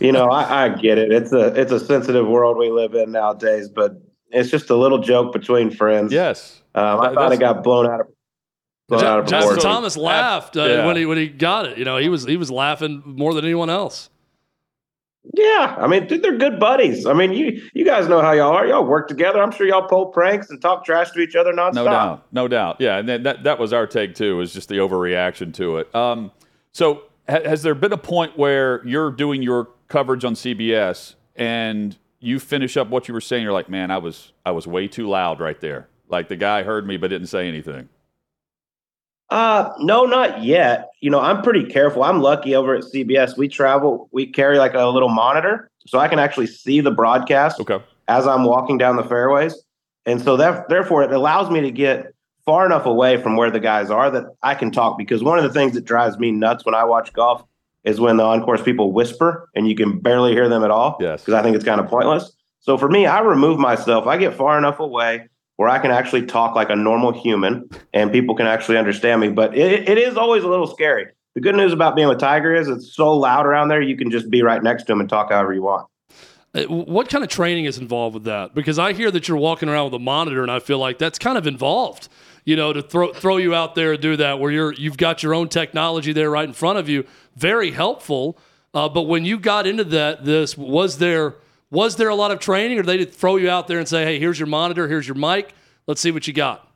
[0.00, 1.12] you know, I, I get it.
[1.12, 4.98] It's a it's a sensitive world we live in nowadays, but it's just a little
[4.98, 6.12] joke between friends.
[6.12, 8.06] Yes, um, I thought it got blown out of.
[8.88, 10.86] Blown out of Justin Thomas laughed uh, yeah.
[10.86, 11.76] when he when he got it.
[11.78, 14.08] You know, he was he was laughing more than anyone else.
[15.34, 17.06] Yeah, I mean, dude, they're good buddies.
[17.06, 18.66] I mean, you you guys know how y'all are.
[18.66, 19.42] Y'all work together.
[19.42, 21.74] I'm sure y'all pull pranks and talk trash to each other nonstop.
[21.74, 22.76] No doubt, no doubt.
[22.80, 24.36] Yeah, and that that was our take too.
[24.36, 25.94] Was just the overreaction to it.
[25.94, 26.32] Um,
[26.72, 32.40] so has there been a point where you're doing your coverage on CBS and you
[32.40, 33.42] finish up what you were saying?
[33.42, 35.88] You're like, man, I was I was way too loud right there.
[36.08, 37.88] Like the guy heard me but didn't say anything.
[39.30, 40.87] Uh, no, not yet.
[41.00, 42.02] You know, I'm pretty careful.
[42.02, 43.36] I'm lucky over at CBS.
[43.36, 47.60] We travel, we carry like a little monitor so I can actually see the broadcast
[47.60, 47.78] okay.
[48.08, 49.54] as I'm walking down the fairways.
[50.06, 52.12] And so that therefore it allows me to get
[52.44, 54.98] far enough away from where the guys are that I can talk.
[54.98, 57.44] Because one of the things that drives me nuts when I watch golf
[57.84, 60.96] is when the on course people whisper and you can barely hear them at all.
[61.00, 61.20] Yes.
[61.20, 62.32] Because I think it's kind of pointless.
[62.60, 64.06] So for me, I remove myself.
[64.06, 65.28] I get far enough away
[65.58, 69.28] where I can actually talk like a normal human and people can actually understand me.
[69.28, 71.08] But it, it is always a little scary.
[71.34, 74.10] The good news about being with Tiger is it's so loud around there, you can
[74.10, 75.88] just be right next to him and talk however you want.
[76.54, 78.54] Uh, what kind of training is involved with that?
[78.54, 81.18] Because I hear that you're walking around with a monitor, and I feel like that's
[81.18, 82.08] kind of involved
[82.48, 85.22] you know, to throw throw you out there and do that where you're you've got
[85.22, 87.04] your own technology there right in front of you.
[87.36, 88.38] Very helpful.
[88.72, 91.34] Uh, but when you got into that, this was there
[91.70, 94.04] was there a lot of training, or they did throw you out there and say,
[94.04, 95.54] "Hey, here's your monitor, here's your mic,
[95.86, 96.66] let's see what you got."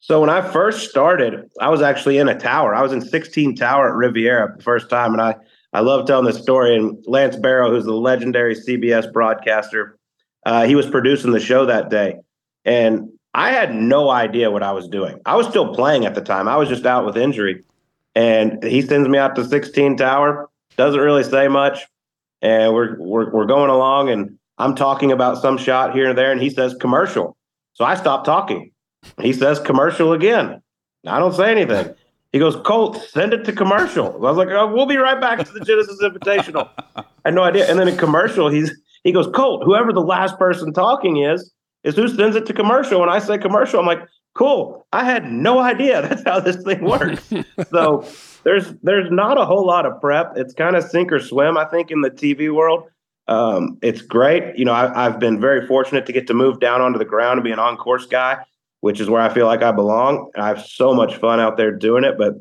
[0.00, 2.74] So when I first started, I was actually in a tower.
[2.74, 5.36] I was in 16 Tower at Riviera the first time, and I
[5.72, 6.76] I love telling this story.
[6.76, 9.98] And Lance Barrow, who's the legendary CBS broadcaster,
[10.46, 12.16] uh, he was producing the show that day,
[12.64, 15.20] and I had no idea what I was doing.
[15.26, 16.48] I was still playing at the time.
[16.48, 17.62] I was just out with injury.
[18.14, 21.86] And he sends me out to 16 Tower, doesn't really say much.
[22.40, 26.30] And we're, we're, we're going along, and I'm talking about some shot here and there,
[26.30, 27.36] and he says commercial.
[27.74, 28.72] So I stop talking.
[29.20, 30.62] He says commercial again.
[31.06, 31.94] I don't say anything.
[32.32, 34.14] He goes, Colt, send it to commercial.
[34.14, 36.68] I was like, oh, we'll be right back to the Genesis Invitational.
[36.96, 37.68] I had no idea.
[37.70, 38.70] And then in commercial, he's
[39.04, 41.52] he goes, Colt, whoever the last person talking is,
[41.84, 43.00] is who sends it to commercial.
[43.00, 44.86] When I say commercial, I'm like, cool.
[44.92, 47.32] I had no idea that's how this thing works.
[47.70, 48.06] so
[48.48, 50.32] there's there's not a whole lot of prep.
[50.36, 52.84] It's kind of sink or swim, I think, in the TV world.
[53.26, 54.56] Um, it's great.
[54.56, 57.34] You know, I, I've been very fortunate to get to move down onto the ground
[57.34, 58.38] and be an on course guy,
[58.80, 60.30] which is where I feel like I belong.
[60.34, 62.16] I have so much fun out there doing it.
[62.16, 62.36] But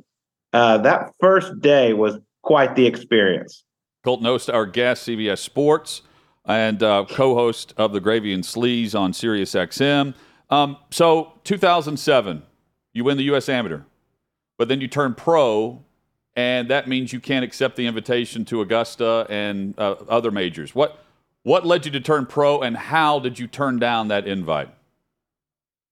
[0.54, 3.66] uh, that first day was quite the experience.
[4.06, 6.04] Colt Knost, our guest, CBS Sports,
[6.46, 10.14] and uh, co-host of the Gravy and Sleaze on Sirius XM.
[10.50, 12.44] Um, so 2007,
[12.94, 13.50] you win the U.S.
[13.50, 13.82] Amateur,
[14.58, 15.84] but then you turn pro,
[16.38, 20.74] and that means you can't accept the invitation to Augusta and uh, other majors.
[20.76, 21.04] What
[21.42, 24.70] what led you to turn pro, and how did you turn down that invite?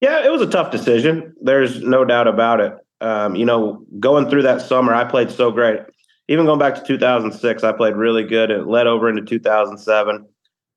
[0.02, 1.34] Yeah, it was a tough decision.
[1.42, 2.74] There's no doubt about it.
[3.02, 5.80] Um, you know, going through that summer, I played so great.
[6.28, 8.52] Even going back to 2006, I played really good.
[8.52, 10.26] It led over into 2007.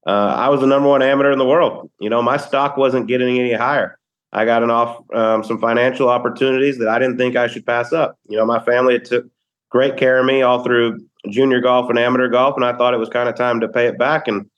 [0.06, 1.90] Uh, I was the number one amateur in the world.
[2.00, 3.98] You know, my stock wasn't getting any higher.
[4.32, 7.92] I got an off um, some financial opportunities that I didn't think I should pass
[7.92, 8.18] up.
[8.28, 9.26] You know, my family took
[9.70, 11.00] great care of me all through
[11.30, 13.86] junior golf and amateur golf, and I thought it was kind of time to pay
[13.86, 14.28] it back.
[14.28, 14.48] And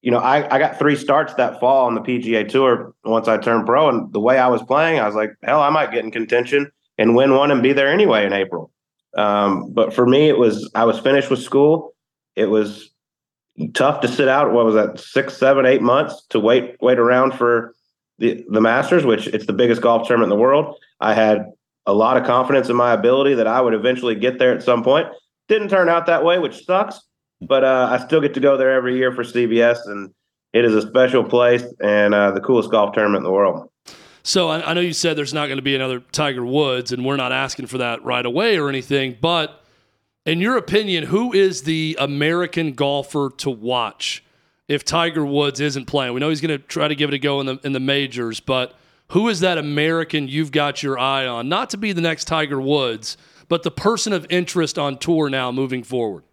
[0.00, 3.36] you know, I, I got three starts that fall on the PGA Tour once I
[3.36, 6.04] turned pro, and the way I was playing, I was like, hell, I might get
[6.04, 8.70] in contention and win one and be there anyway in April.
[9.16, 11.94] Um, but for me, it was I was finished with school.
[12.36, 12.90] It was
[13.74, 14.52] tough to sit out.
[14.52, 15.00] What was that?
[15.00, 17.74] Six, seven, eight months to wait wait around for
[18.18, 20.76] the the Masters, which it's the biggest golf tournament in the world.
[21.00, 21.46] I had
[21.88, 24.84] a lot of confidence in my ability that I would eventually get there at some
[24.84, 25.08] point.
[25.48, 27.00] Didn't turn out that way, which sucks.
[27.40, 30.12] But uh, I still get to go there every year for CBS, and
[30.52, 33.70] it is a special place and uh, the coolest golf tournament in the world.
[34.22, 37.06] So I, I know you said there's not going to be another Tiger Woods, and
[37.06, 39.16] we're not asking for that right away or anything.
[39.18, 39.64] But
[40.26, 44.22] in your opinion, who is the American golfer to watch
[44.66, 46.12] if Tiger Woods isn't playing?
[46.12, 47.80] We know he's going to try to give it a go in the in the
[47.80, 48.74] majors, but
[49.10, 51.48] who is that American you've got your eye on?
[51.48, 53.16] Not to be the next Tiger Woods,
[53.48, 56.24] but the person of interest on tour now moving forward.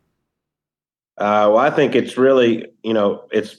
[1.17, 3.57] Uh, well, I think it's really, you know, it's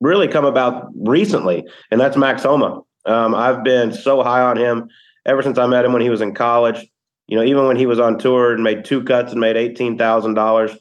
[0.00, 2.82] really come about recently, and that's Max Homa.
[3.06, 4.88] Um, I've been so high on him
[5.24, 6.84] ever since I met him when he was in college.
[7.28, 9.96] You know, even when he was on tour and made two cuts and made eighteen
[9.96, 10.72] thousand dollars,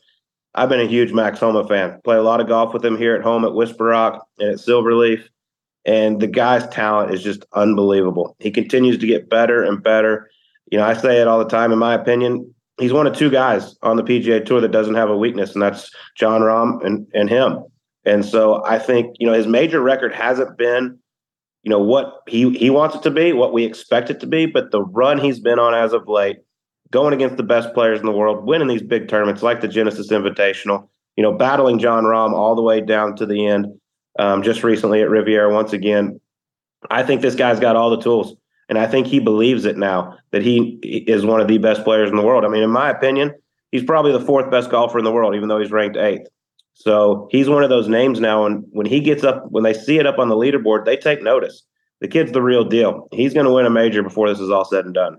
[0.56, 2.02] I've been a huge Max Homa fan.
[2.04, 4.58] Play a lot of golf with him here at home at Whisper Rock and at
[4.58, 5.24] Silverleaf,
[5.88, 8.36] and the guy's talent is just unbelievable.
[8.40, 10.30] He continues to get better and better.
[10.70, 11.72] You know, I say it all the time.
[11.72, 15.10] In my opinion, he's one of two guys on the PGA Tour that doesn't have
[15.10, 17.64] a weakness, and that's Jon Rahm and and him.
[18.06, 21.00] And so I think you know his major record hasn't been
[21.64, 24.46] you know what he he wants it to be, what we expect it to be,
[24.46, 26.38] but the run he's been on as of late,
[26.92, 30.12] going against the best players in the world, winning these big tournaments like the Genesis
[30.12, 33.68] Invitational, you know, battling Jon Rahm all the way down to the end.
[34.18, 36.20] Um, just recently at Riviera, once again,
[36.90, 38.36] I think this guy's got all the tools,
[38.70, 42.10] and I think he believes it now that he is one of the best players
[42.10, 42.46] in the world.
[42.46, 43.34] I mean, in my opinion,
[43.72, 46.28] he's probably the fourth best golfer in the world, even though he's ranked eighth.
[46.74, 48.46] So he's one of those names now.
[48.46, 51.24] And when he gets up, when they see it up on the leaderboard, they take
[51.24, 51.64] notice.
[52.02, 53.08] The kid's the real deal.
[53.12, 55.18] He's going to win a major before this is all said and done.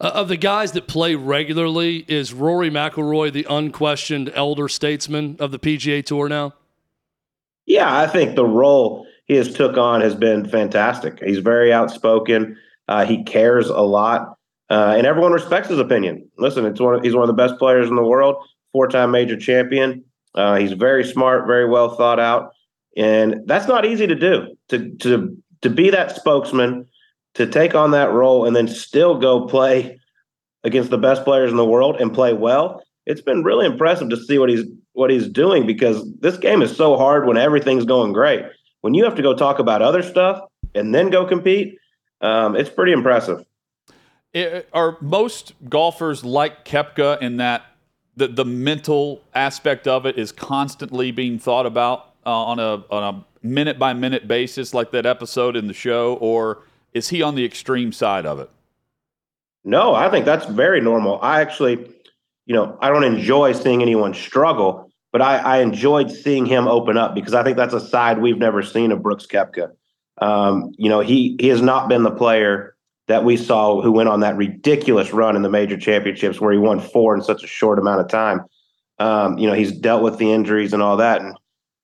[0.00, 5.50] Uh, of the guys that play regularly, is Rory McIlroy the unquestioned elder statesman of
[5.52, 6.54] the PGA Tour now?
[7.66, 11.22] Yeah, I think the role he has took on has been fantastic.
[11.22, 12.56] He's very outspoken.
[12.88, 14.36] Uh, he cares a lot,
[14.70, 16.28] uh, and everyone respects his opinion.
[16.38, 18.36] Listen, it's one of, he's one of the best players in the world,
[18.72, 20.04] four-time major champion.
[20.34, 22.50] Uh, he's very smart, very well thought out,
[22.96, 24.56] and that's not easy to do.
[24.68, 26.86] To to to be that spokesman,
[27.34, 29.98] to take on that role, and then still go play
[30.64, 32.82] against the best players in the world and play well.
[33.06, 36.76] It's been really impressive to see what he's what he's doing because this game is
[36.76, 38.44] so hard when everything's going great.
[38.80, 41.78] When you have to go talk about other stuff and then go compete,
[42.20, 43.44] um, it's pretty impressive.
[44.32, 47.64] It, are most golfers like Koepka in that
[48.16, 53.14] the the mental aspect of it is constantly being thought about uh, on a on
[53.14, 57.34] a minute by minute basis, like that episode in the show, or is he on
[57.34, 58.50] the extreme side of it?
[59.64, 61.18] No, I think that's very normal.
[61.22, 61.92] I actually,
[62.50, 66.96] you know, I don't enjoy seeing anyone struggle, but I, I enjoyed seeing him open
[66.96, 69.70] up because I think that's a side we've never seen of Brooks Koepka.
[70.20, 72.74] Um, you know, he he has not been the player
[73.06, 76.58] that we saw who went on that ridiculous run in the major championships where he
[76.58, 78.40] won four in such a short amount of time.
[78.98, 81.20] Um, you know, he's dealt with the injuries and all that.
[81.22, 81.36] And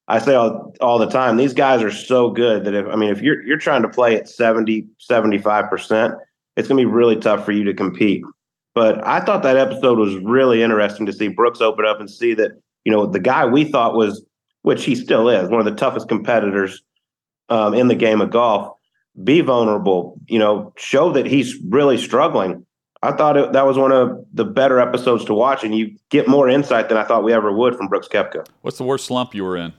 [0.09, 3.11] I say all, all the time, these guys are so good that if, I mean,
[3.11, 6.17] if you're, you're trying to play at 70, 75%,
[6.57, 8.25] it's going to be really tough for you to compete.
[8.77, 12.35] But I thought that episode was really interesting to see Brooks open up and see
[12.35, 14.23] that, you know, the guy we thought was,
[14.63, 16.83] which he still is, one of the toughest competitors
[17.49, 18.77] um, in the game of golf,
[19.25, 22.67] be vulnerable, you know, show that he's really struggling.
[23.03, 26.29] I thought it, that was one of the better episodes to watch, and you get
[26.29, 28.47] more insight than I thought we ever would from Brooks Koepka.
[28.61, 29.73] What's the worst slump you were in?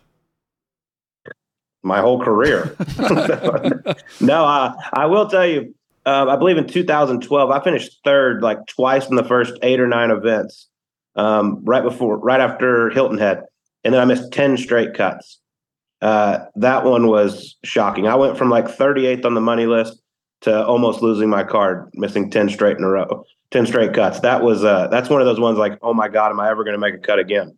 [1.83, 2.75] My whole career.
[4.19, 5.75] no, I, I will tell you.
[6.07, 9.87] Uh, I believe in 2012, I finished third like twice in the first eight or
[9.87, 10.69] nine events,
[11.17, 13.43] um, right before, right after Hilton Head,
[13.83, 15.41] and then I missed 10 straight cuts.
[16.01, 18.07] Uh, that one was shocking.
[18.07, 20.01] I went from like 38th on the money list
[20.41, 24.21] to almost losing my card, missing 10 straight in a row, 10 straight cuts.
[24.21, 26.63] That was uh, that's one of those ones like, oh my god, am I ever
[26.63, 27.57] going to make a cut again?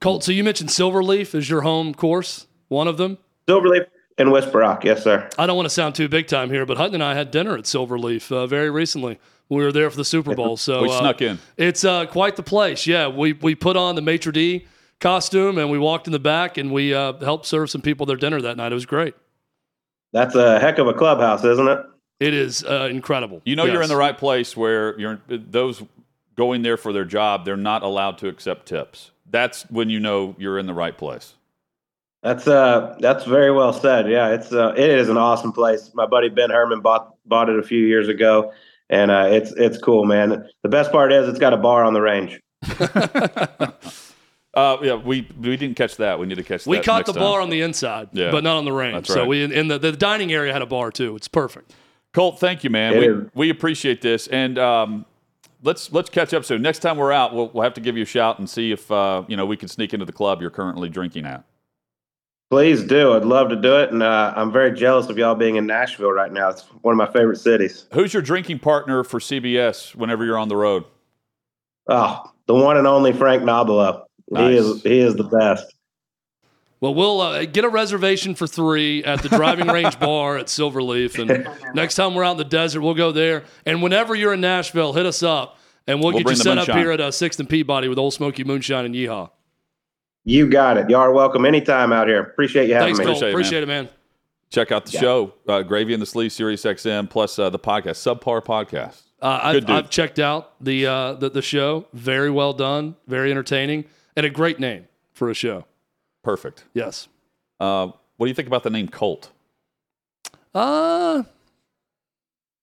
[0.00, 3.18] Colt, so you mentioned Silverleaf is your home course, one of them.
[3.46, 3.84] Silverleaf
[4.20, 5.28] and Whisper Rock, yes, sir.
[5.38, 7.56] I don't want to sound too big time here, but Hutton and I had dinner
[7.56, 9.18] at Silverleaf uh, very recently.
[9.48, 11.38] We were there for the Super Bowl, so We uh, snuck in.
[11.56, 12.86] It's uh, quite the place.
[12.86, 14.66] Yeah, we we put on the maitre d
[15.00, 18.16] costume and we walked in the back and we uh, helped serve some people their
[18.16, 18.70] dinner that night.
[18.70, 19.14] It was great.
[20.12, 21.84] That's a heck of a clubhouse, isn't it?
[22.20, 23.40] It is uh, incredible.
[23.44, 25.82] You know you're in the right place where you're those
[26.36, 27.44] going there for their job.
[27.44, 29.10] They're not allowed to accept tips.
[29.28, 31.34] That's when you know you're in the right place.
[32.22, 34.08] That's uh that's very well said.
[34.10, 35.90] Yeah, it's uh it is an awesome place.
[35.94, 38.52] My buddy Ben Herman bought bought it a few years ago,
[38.90, 40.46] and uh, it's it's cool, man.
[40.62, 42.40] The best part is it's got a bar on the range.
[44.52, 46.18] Uh, yeah, we we didn't catch that.
[46.18, 46.66] We need to catch.
[46.66, 47.22] We that caught next the time.
[47.22, 48.32] bar on the inside, Yeah.
[48.32, 48.94] but not on the range.
[49.06, 51.14] That's So we in the, the dining area had a bar too.
[51.14, 51.72] It's perfect.
[52.12, 52.94] Colt, thank you, man.
[52.94, 53.28] It We, is.
[53.32, 55.06] we appreciate this, and um,
[55.62, 56.62] let's let's catch up soon.
[56.62, 58.90] Next time we're out, we'll, we'll have to give you a shout and see if
[58.90, 61.44] uh, you know we can sneak into the club you're currently drinking at.
[62.50, 63.12] Please do.
[63.12, 66.10] I'd love to do it, and uh, I'm very jealous of y'all being in Nashville
[66.10, 66.48] right now.
[66.50, 67.86] It's one of my favorite cities.
[67.92, 70.84] Who's your drinking partner for CBS whenever you're on the road?
[71.88, 74.02] Oh, the one and only Frank Nobilo.
[74.30, 74.50] Nice.
[74.50, 75.72] He is he is the best.
[76.80, 81.18] Well, we'll uh, get a reservation for three at the driving range bar at Silverleaf,
[81.20, 83.44] and next time we're out in the desert, we'll go there.
[83.64, 86.58] And whenever you're in Nashville, hit us up, and we'll, We'll get you the set
[86.58, 89.30] up here at uh, Sixth and Peabody with Ole Smoky Moonshine and Yeehaw.
[90.24, 90.90] You got it.
[90.90, 92.20] Y'all are welcome anytime out here.
[92.20, 93.04] Appreciate you having Thanks, me.
[93.06, 93.16] Colt.
[93.16, 93.88] Appreciate it, Appreciate it, man.
[94.50, 97.98] Check out the show, uh, Gravy and the Sleeve, Sirius XM, plus uh, the podcast,
[98.02, 99.02] Subpar Podcast.
[99.22, 99.70] Uh, I've.
[99.70, 101.86] I've checked out the, uh, the the show.
[101.92, 103.84] Very well done, very entertaining,
[104.16, 105.66] and a great name for a show.
[106.24, 106.64] Perfect.
[106.74, 107.06] Yes.
[107.60, 109.30] Uh, what do you think about the name Colt?
[110.52, 111.22] Uh,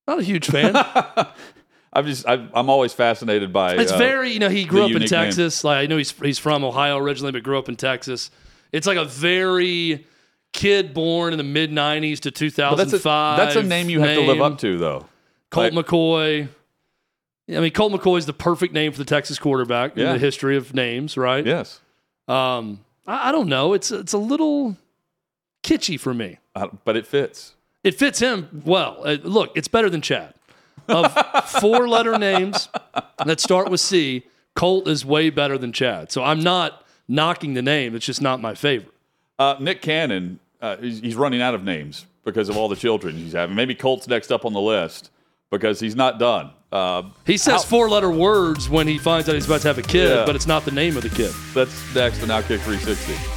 [0.07, 0.75] not a huge fan.
[1.97, 3.75] I'm just I, I'm always fascinated by.
[3.75, 5.23] It's uh, very, you know, he grew up in unique name.
[5.25, 5.63] Texas.
[5.63, 8.29] Like I know he's he's from Ohio originally, but grew up in Texas.
[8.71, 10.05] It's like a very
[10.53, 13.37] kid born in the mid '90s to But that's a, 2005.
[13.37, 15.05] that's a name you have to live up to, though.
[15.49, 16.47] Colt Like- McCoy.
[17.49, 20.07] I mean, Colt McCoy is the perfect name for the Texas quarterback Yeah.
[20.07, 21.45] in the history of names, right?
[21.45, 21.79] Yes,
[22.27, 23.73] Um, I, I don't know.
[23.73, 24.75] It's it's a little
[25.63, 26.39] kitschy for me.
[26.55, 27.53] uh, but it fits.
[27.83, 29.01] It fits him well.
[29.05, 30.33] Uh, look, it's better than Chad.
[30.87, 31.11] Of
[31.61, 32.69] four letter names
[33.25, 34.23] that start with C,
[34.55, 36.11] Colt is way better than Chad.
[36.11, 37.95] So I'm not knocking the name.
[37.95, 38.93] It's just not my favorite.
[39.39, 43.15] Uh, Nick Cannon, uh, he's, he's running out of names because of all the children
[43.15, 43.55] he's having.
[43.55, 45.11] Maybe Colt's next up on the list
[45.51, 46.51] because he's not done.
[46.71, 49.81] Uh, He says four letter words when he finds out he's about to have a
[49.83, 50.25] kid, Yeah.
[50.25, 51.31] but it's not the name of the kid.
[51.53, 53.36] that's next on Outkick 360.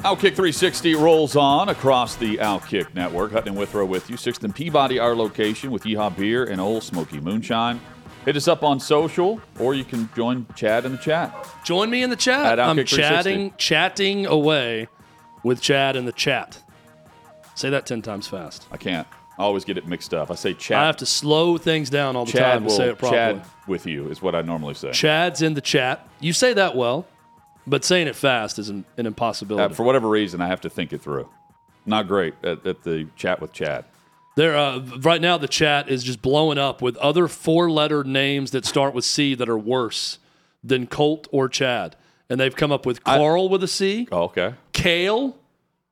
[0.00, 3.32] Outkick 360 rolls on across the Outkick network.
[3.32, 4.16] Hutton and Withrow with you.
[4.16, 7.78] Sixth and Peabody, our location with Yeehaw Beer and Ole Smoky Moonshine.
[8.24, 11.34] Hit us up on social, or you can join Chad in the chat.
[11.64, 12.58] Join me in the chat.
[12.58, 14.88] I'm chatting, chatting away
[15.44, 16.62] with Chad in the chat.
[17.54, 18.66] Say that 10 times fast.
[18.72, 19.06] I can't.
[19.38, 20.30] I always get it mixed up.
[20.30, 20.78] I say Chad.
[20.78, 23.40] I have to slow things down all the Chad time to will say it properly.
[23.40, 24.92] Chad with you is what I normally say.
[24.92, 26.08] Chad's in the chat.
[26.20, 27.06] You say that well,
[27.70, 29.72] but saying it fast is an, an impossibility.
[29.72, 31.28] Uh, for whatever reason, I have to think it through.
[31.86, 33.84] Not great at, at the chat with Chad.
[34.36, 38.64] There, uh, right now, the chat is just blowing up with other four-letter names that
[38.64, 40.18] start with C that are worse
[40.62, 41.96] than Colt or Chad,
[42.28, 44.54] and they've come up with Carl with a C, Oh, okay.
[44.72, 45.36] Kale.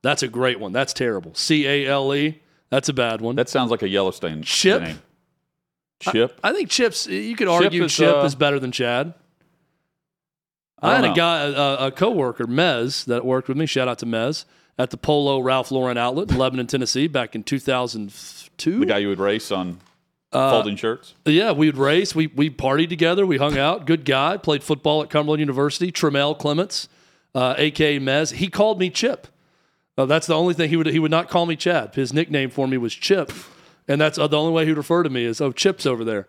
[0.01, 0.71] That's a great one.
[0.71, 1.33] That's terrible.
[1.35, 2.41] C A L E.
[2.69, 3.35] That's a bad one.
[3.35, 4.81] That sounds like a Yellowstone Chip?
[4.81, 5.01] name.
[5.99, 6.39] Chip.
[6.41, 7.07] I think Chip's.
[7.07, 9.13] You could argue is, Chip uh, is better than Chad.
[10.81, 13.65] I I, had don't a guy, a, a coworker, Mez, that worked with me.
[13.65, 14.45] Shout out to Mez
[14.77, 18.79] at the Polo Ralph Lauren outlet in Lebanon, Tennessee, back in 2002.
[18.79, 19.79] the guy you would race on
[20.31, 21.15] folding shirts.
[21.25, 22.15] Yeah, we would race.
[22.15, 23.25] We we partied together.
[23.25, 23.85] We hung out.
[23.85, 24.37] Good guy.
[24.37, 25.91] Played football at Cumberland University.
[25.91, 26.87] Tremel Clements,
[27.35, 28.33] uh, aka Mez.
[28.33, 29.27] He called me Chip.
[29.97, 31.93] Uh, that's the only thing he would he would not call me Chad.
[31.95, 33.33] His nickname for me was Chip,
[33.87, 36.05] and that's uh, the only way he would refer to me is oh Chip's over
[36.05, 36.27] there,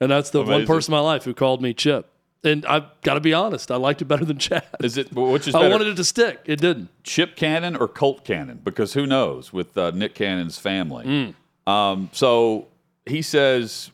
[0.00, 2.08] and that's the one person in my life who called me Chip.
[2.42, 4.66] And I've got to be honest, I liked it better than Chad.
[4.82, 5.72] Is it which is I better?
[5.72, 6.40] wanted it to stick.
[6.46, 6.88] It didn't.
[7.04, 8.60] Chip Cannon or Colt Cannon?
[8.64, 11.34] Because who knows with uh, Nick Cannon's family.
[11.66, 11.70] Hmm.
[11.70, 12.68] Um, so
[13.04, 13.90] he says,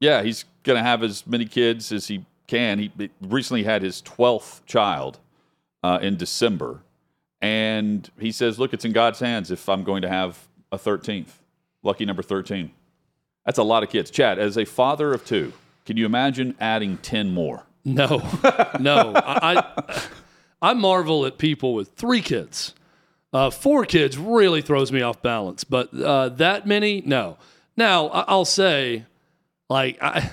[0.00, 2.78] yeah, he's going to have as many kids as he can.
[2.78, 5.18] He recently had his 12th child
[5.82, 6.82] uh, in December.
[7.40, 11.30] And he says, look, it's in God's hands if I'm going to have a 13th.
[11.82, 12.70] Lucky number 13.
[13.46, 14.10] That's a lot of kids.
[14.10, 15.52] Chad, as a father of two,
[15.84, 17.64] can you imagine adding 10 more?
[17.84, 18.18] No,
[18.78, 19.12] no.
[19.16, 20.02] I, I
[20.62, 22.74] I marvel at people with three kids.
[23.32, 27.36] Uh, four kids really throws me off balance, but uh, that many, no.
[27.76, 29.06] Now I- I'll say,
[29.68, 30.30] like, I,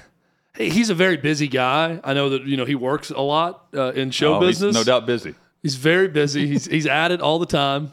[0.56, 2.00] he's a very busy guy.
[2.04, 4.76] I know that you know he works a lot uh, in show Oh, business.
[4.76, 5.34] no doubt busy.
[5.64, 6.46] He's very busy.
[6.46, 7.92] He's he's at it all the time.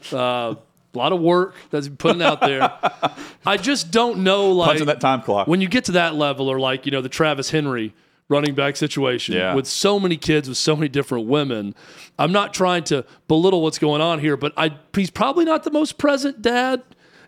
[0.93, 2.71] A lot of work that's putting out there.
[3.45, 5.47] I just don't know, like Punching that time clock.
[5.47, 7.93] when you get to that level, or like you know the Travis Henry
[8.29, 9.53] running back situation Yeah.
[9.53, 11.73] with so many kids with so many different women.
[12.19, 15.71] I'm not trying to belittle what's going on here, but I he's probably not the
[15.71, 16.81] most present dad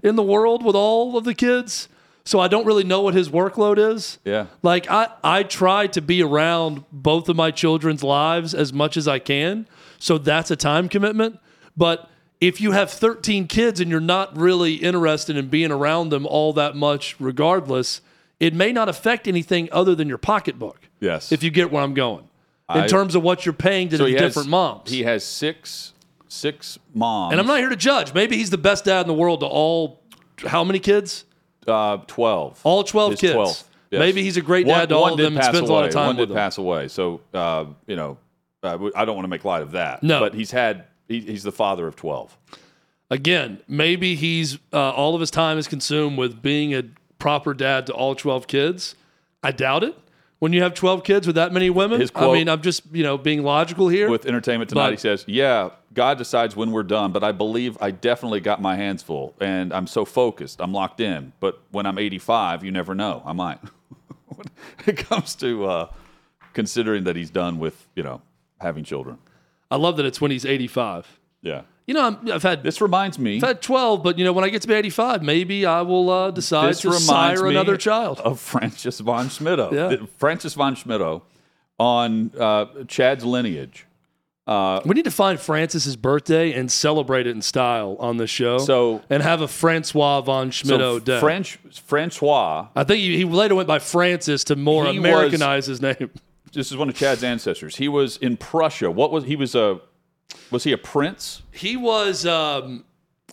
[0.04, 1.90] in the world with all of the kids.
[2.26, 4.20] So I don't really know what his workload is.
[4.24, 4.48] Yeah.
[4.62, 9.08] Like I, I try to be around both of my children's lives as much as
[9.08, 9.68] I can.
[10.00, 11.40] So that's a time commitment.
[11.76, 12.08] But
[12.42, 16.54] if you have 13 kids and you're not really interested in being around them all
[16.54, 18.02] that much, regardless,
[18.40, 20.88] it may not affect anything other than your pocketbook.
[21.00, 21.32] Yes.
[21.32, 22.26] If you get where I'm going.
[22.74, 24.90] In I- terms of what you're paying to So the he has- different moms.
[24.90, 25.94] He has six
[26.32, 27.32] six moms.
[27.32, 28.14] and I'm not here to judge.
[28.14, 30.00] Maybe he's the best dad in the world to all
[30.46, 31.26] how many kids?
[31.68, 32.60] uh, twelve.
[32.64, 33.34] All 12 His kids.
[33.34, 34.00] 12, yes.
[34.00, 35.92] Maybe he's a great One- dad to all of them and spends a lot of
[35.92, 36.38] time One with did them.
[36.38, 38.18] pass away, so uh, you know,
[38.64, 40.04] uh, I don't want to make light of that.
[40.04, 40.20] No.
[40.20, 42.38] but he's had he, he's the father of twelve.
[43.10, 46.84] again, maybe he's uh, all of his time is consumed with being a
[47.18, 48.96] proper dad to all 12 kids.
[49.44, 49.98] I doubt it.
[50.40, 53.04] When you have 12 kids with that many women, His I mean, I'm just, you
[53.04, 54.10] know, being logical here.
[54.10, 57.78] With Entertainment Tonight, But- he says, "Yeah, God decides when we're done, but I believe
[57.82, 61.34] I definitely got my hands full, and I'm so focused, I'm locked in.
[61.42, 63.60] But when I'm 85, you never know, I might."
[64.28, 64.46] when
[64.86, 65.92] it comes to uh,
[66.54, 68.22] considering that he's done with you know
[68.62, 69.18] having children,
[69.72, 71.20] I love that it's when he's 85.
[71.42, 71.62] yeah.
[71.88, 73.38] You know, I'm, I've had This reminds me.
[73.38, 76.12] I've had 12, but you know, when I get to be 85, maybe I will
[76.12, 78.20] uh, decide this to reminds sire another child.
[78.20, 79.72] of Francis von Schmittou.
[79.72, 80.06] Yeah.
[80.20, 81.24] Francis von Schmittou
[81.80, 83.88] on uh, Chad's lineage.
[84.48, 88.60] we need to find Francis's birthday and celebrate it in style on the show.
[88.60, 91.20] So- and have a Francois von Schmittou so day.
[91.20, 92.68] French Francois.
[92.76, 96.12] I think he, he later went by Francis to more Americanize his name.
[96.54, 97.76] This is one of Chad's ancestors.
[97.78, 98.90] He was in Prussia.
[98.92, 99.80] What was he was a
[100.52, 101.42] was he a prince?
[101.52, 102.86] He was, um,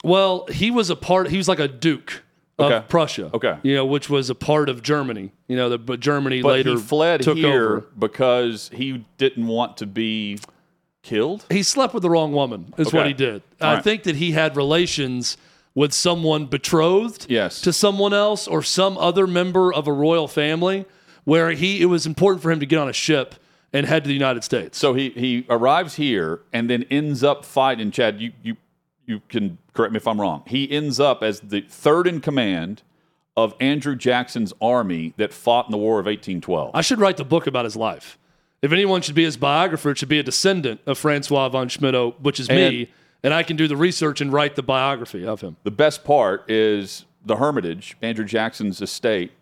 [0.03, 1.29] well, he was a part.
[1.29, 2.23] He was like a duke
[2.59, 2.87] of Okay.
[2.89, 3.31] Prussia.
[3.35, 3.59] Okay.
[3.62, 5.31] you know, which was a part of Germany.
[5.49, 7.87] You know, the, but Germany But later he fled took here over.
[7.99, 10.39] because he didn't want to be
[11.03, 11.45] killed.
[11.51, 12.73] He slept with the wrong woman.
[12.79, 13.43] Is what he did.
[13.61, 13.85] All I right.
[13.85, 15.37] think that he had relations
[15.75, 17.61] with someone betrothed Yes.
[17.61, 20.87] to someone else or some other member of a royal family,
[21.27, 23.35] where he it was important for him to get on a ship
[23.74, 24.79] and head to the United States.
[24.79, 27.91] So he he arrives here and then ends up fighting.
[27.91, 28.57] Chad, you you
[29.05, 30.43] you can correct me if I'm wrong.
[30.47, 32.83] He ends up as the third in command
[33.37, 36.70] of Andrew Jackson's army that fought in the War of 1812.
[36.74, 38.18] I should write the book about his life.
[38.62, 42.18] If anyone should be his biographer, it should be a descendant of Francois von Schmittou,
[42.20, 42.91] which is me,
[43.22, 45.57] and I can do the research and write the biography of him.
[45.64, 49.33] The best part is the Hermitage, Andrew Jackson's estate,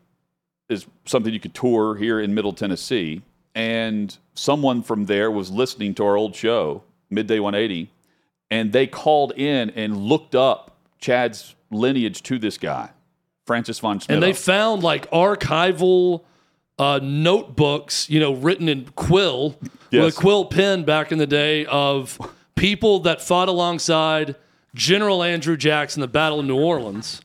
[0.68, 3.22] is something you could tour here in Middle Tennessee.
[3.54, 7.90] And someone from there was listening to our old show, Midday 180,
[8.50, 12.90] and they called in and looked up Chad's lineage to this guy,
[13.46, 14.14] Francis von Schmittou.
[14.14, 16.22] And they found like archival
[16.78, 19.56] uh, notebooks, you know, written in quill
[19.90, 20.04] Yes.
[20.06, 22.18] with a quill pen back in the day of
[22.56, 24.34] people that fought alongside
[24.74, 27.20] General Andrew Jackson, in the Battle of New Orleans,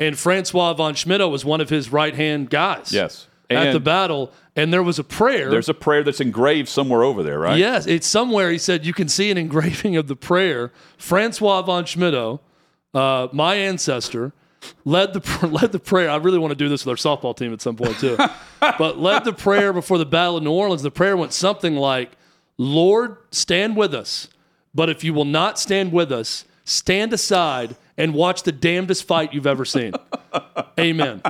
[0.00, 2.92] and Francois von Schmittou was one of his right hand guys.
[2.92, 3.28] Yes.
[3.50, 5.50] at the battle, and there was a prayer.
[5.50, 7.58] There's a prayer that's engraved somewhere over there, right?
[7.58, 8.50] Yes, it's somewhere.
[8.50, 10.72] He said you can see an engraving of the prayer.
[10.98, 12.40] Francois von Schmittou,
[12.94, 14.32] uh, my ancestor,
[14.84, 16.10] led the led the prayer.
[16.10, 18.16] I really want to do this with our softball team at some point too.
[18.60, 20.82] but led the prayer before the Battle of New Orleans.
[20.82, 22.12] The prayer went something like,
[22.58, 24.28] "Lord, stand with us,
[24.74, 29.32] but if you will not stand with us, stand aside and watch the damnedest fight
[29.32, 29.92] you've ever seen."
[30.78, 31.22] Amen.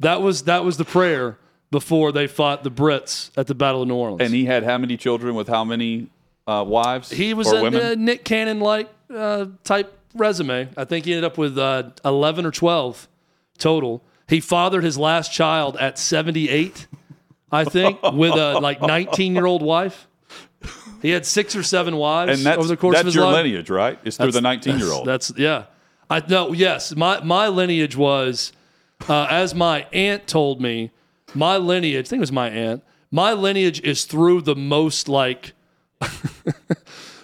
[0.00, 1.38] That was that was the prayer
[1.70, 4.22] before they fought the Brits at the Battle of New Orleans.
[4.22, 6.08] And he had how many children with how many
[6.46, 7.10] uh, wives?
[7.10, 10.68] He was a, uh, Nick Cannon like uh, type resume.
[10.76, 13.08] I think he ended up with uh, 11 or 12
[13.58, 14.02] total.
[14.28, 16.86] He fathered his last child at 78,
[17.50, 20.08] I think, with a like 19 year old wife.
[21.06, 23.26] He had six or seven wives and that's, over the course that's of his your
[23.26, 23.44] life.
[23.44, 23.96] lineage, right?
[24.02, 25.06] It's through the 19 year old.
[25.06, 25.66] That's yeah.
[26.10, 26.96] I no yes.
[26.96, 28.50] My my lineage was,
[29.08, 30.90] uh, as my aunt told me,
[31.32, 32.06] my lineage.
[32.06, 32.82] I think it was my aunt.
[33.12, 35.52] My lineage is through the most like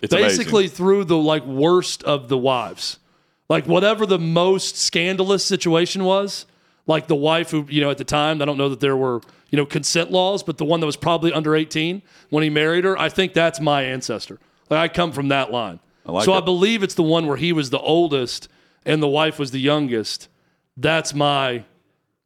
[0.01, 0.77] It's basically amazing.
[0.77, 3.01] through the like worst of the wives
[3.49, 6.47] like whatever the most scandalous situation was
[6.87, 9.21] like the wife who you know at the time i don't know that there were
[9.51, 12.85] you know consent laws but the one that was probably under 18 when he married
[12.85, 14.39] her i think that's my ancestor.
[14.71, 15.81] Like i come from that line.
[16.05, 18.49] Like so i believe it's the one where he was the oldest
[18.85, 20.29] and the wife was the youngest.
[20.77, 21.65] That's my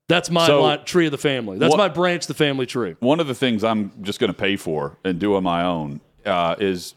[0.08, 1.58] that's my So- line, tree of the family.
[1.58, 2.94] That's What- my branch of the family tree.
[3.00, 6.00] One of the things I'm just going to pay for and do on my own
[6.24, 6.94] uh, is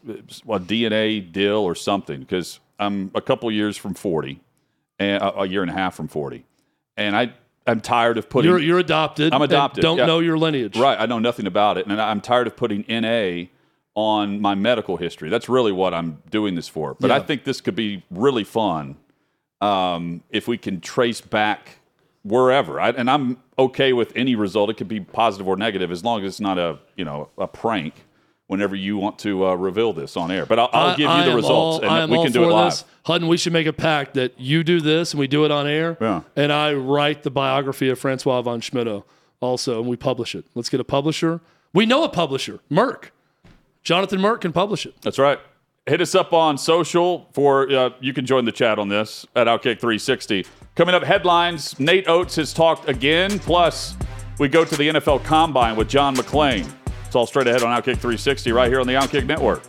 [0.48, 4.40] a DNA deal or something because I'm a couple years from 40
[5.00, 6.46] and a, a year and a half from 40.
[6.98, 7.34] And I,
[7.70, 8.50] I'm tired of putting.
[8.50, 10.06] you're, you're adopted I'm adopted, don't yeah.
[10.06, 11.00] know your lineage Right.
[11.00, 11.88] I know nothing about it.
[11.88, 13.46] And I'm tired of putting NA
[13.96, 15.30] on my medical history.
[15.30, 16.96] That's really what I'm doing this for.
[17.00, 18.98] But I think this could be really fun
[19.62, 21.80] um, if we can trace back
[22.24, 22.80] wherever.
[22.80, 24.70] I, and I'm okay with any result.
[24.70, 27.48] It could be positive or negative as long as it's not a you know a
[27.48, 28.06] prank.
[28.50, 31.08] Whenever you want to uh, reveal this on air, but I'll, I'll I- give you
[31.08, 32.72] I the results, all- and we can do it live.
[32.72, 32.84] this.
[33.06, 35.68] Hutton, we should make a pact that you do this and we do it on
[35.68, 35.98] air.
[36.02, 36.22] Yeah.
[36.36, 39.04] And I write the biography of Francois von Schmittou
[39.40, 40.46] also, and we publish it.
[40.56, 41.42] Let's get a publisher.
[41.74, 43.12] We know a publisher, Merck.
[43.84, 44.96] Jonathan Merck can publish it.
[45.04, 45.40] That's right.
[45.86, 49.46] Hit us up on social for uh, you can join the chat on this at
[49.46, 50.46] Outkick 360.
[50.76, 51.80] Coming up, headlines.
[51.80, 53.38] Nate Oats has talked again.
[53.40, 53.96] Plus,
[54.40, 56.68] we go to the NFL Combine with John McClain.
[57.10, 59.64] It's all straight ahead on Outkick 360 right here on the Outkick Network.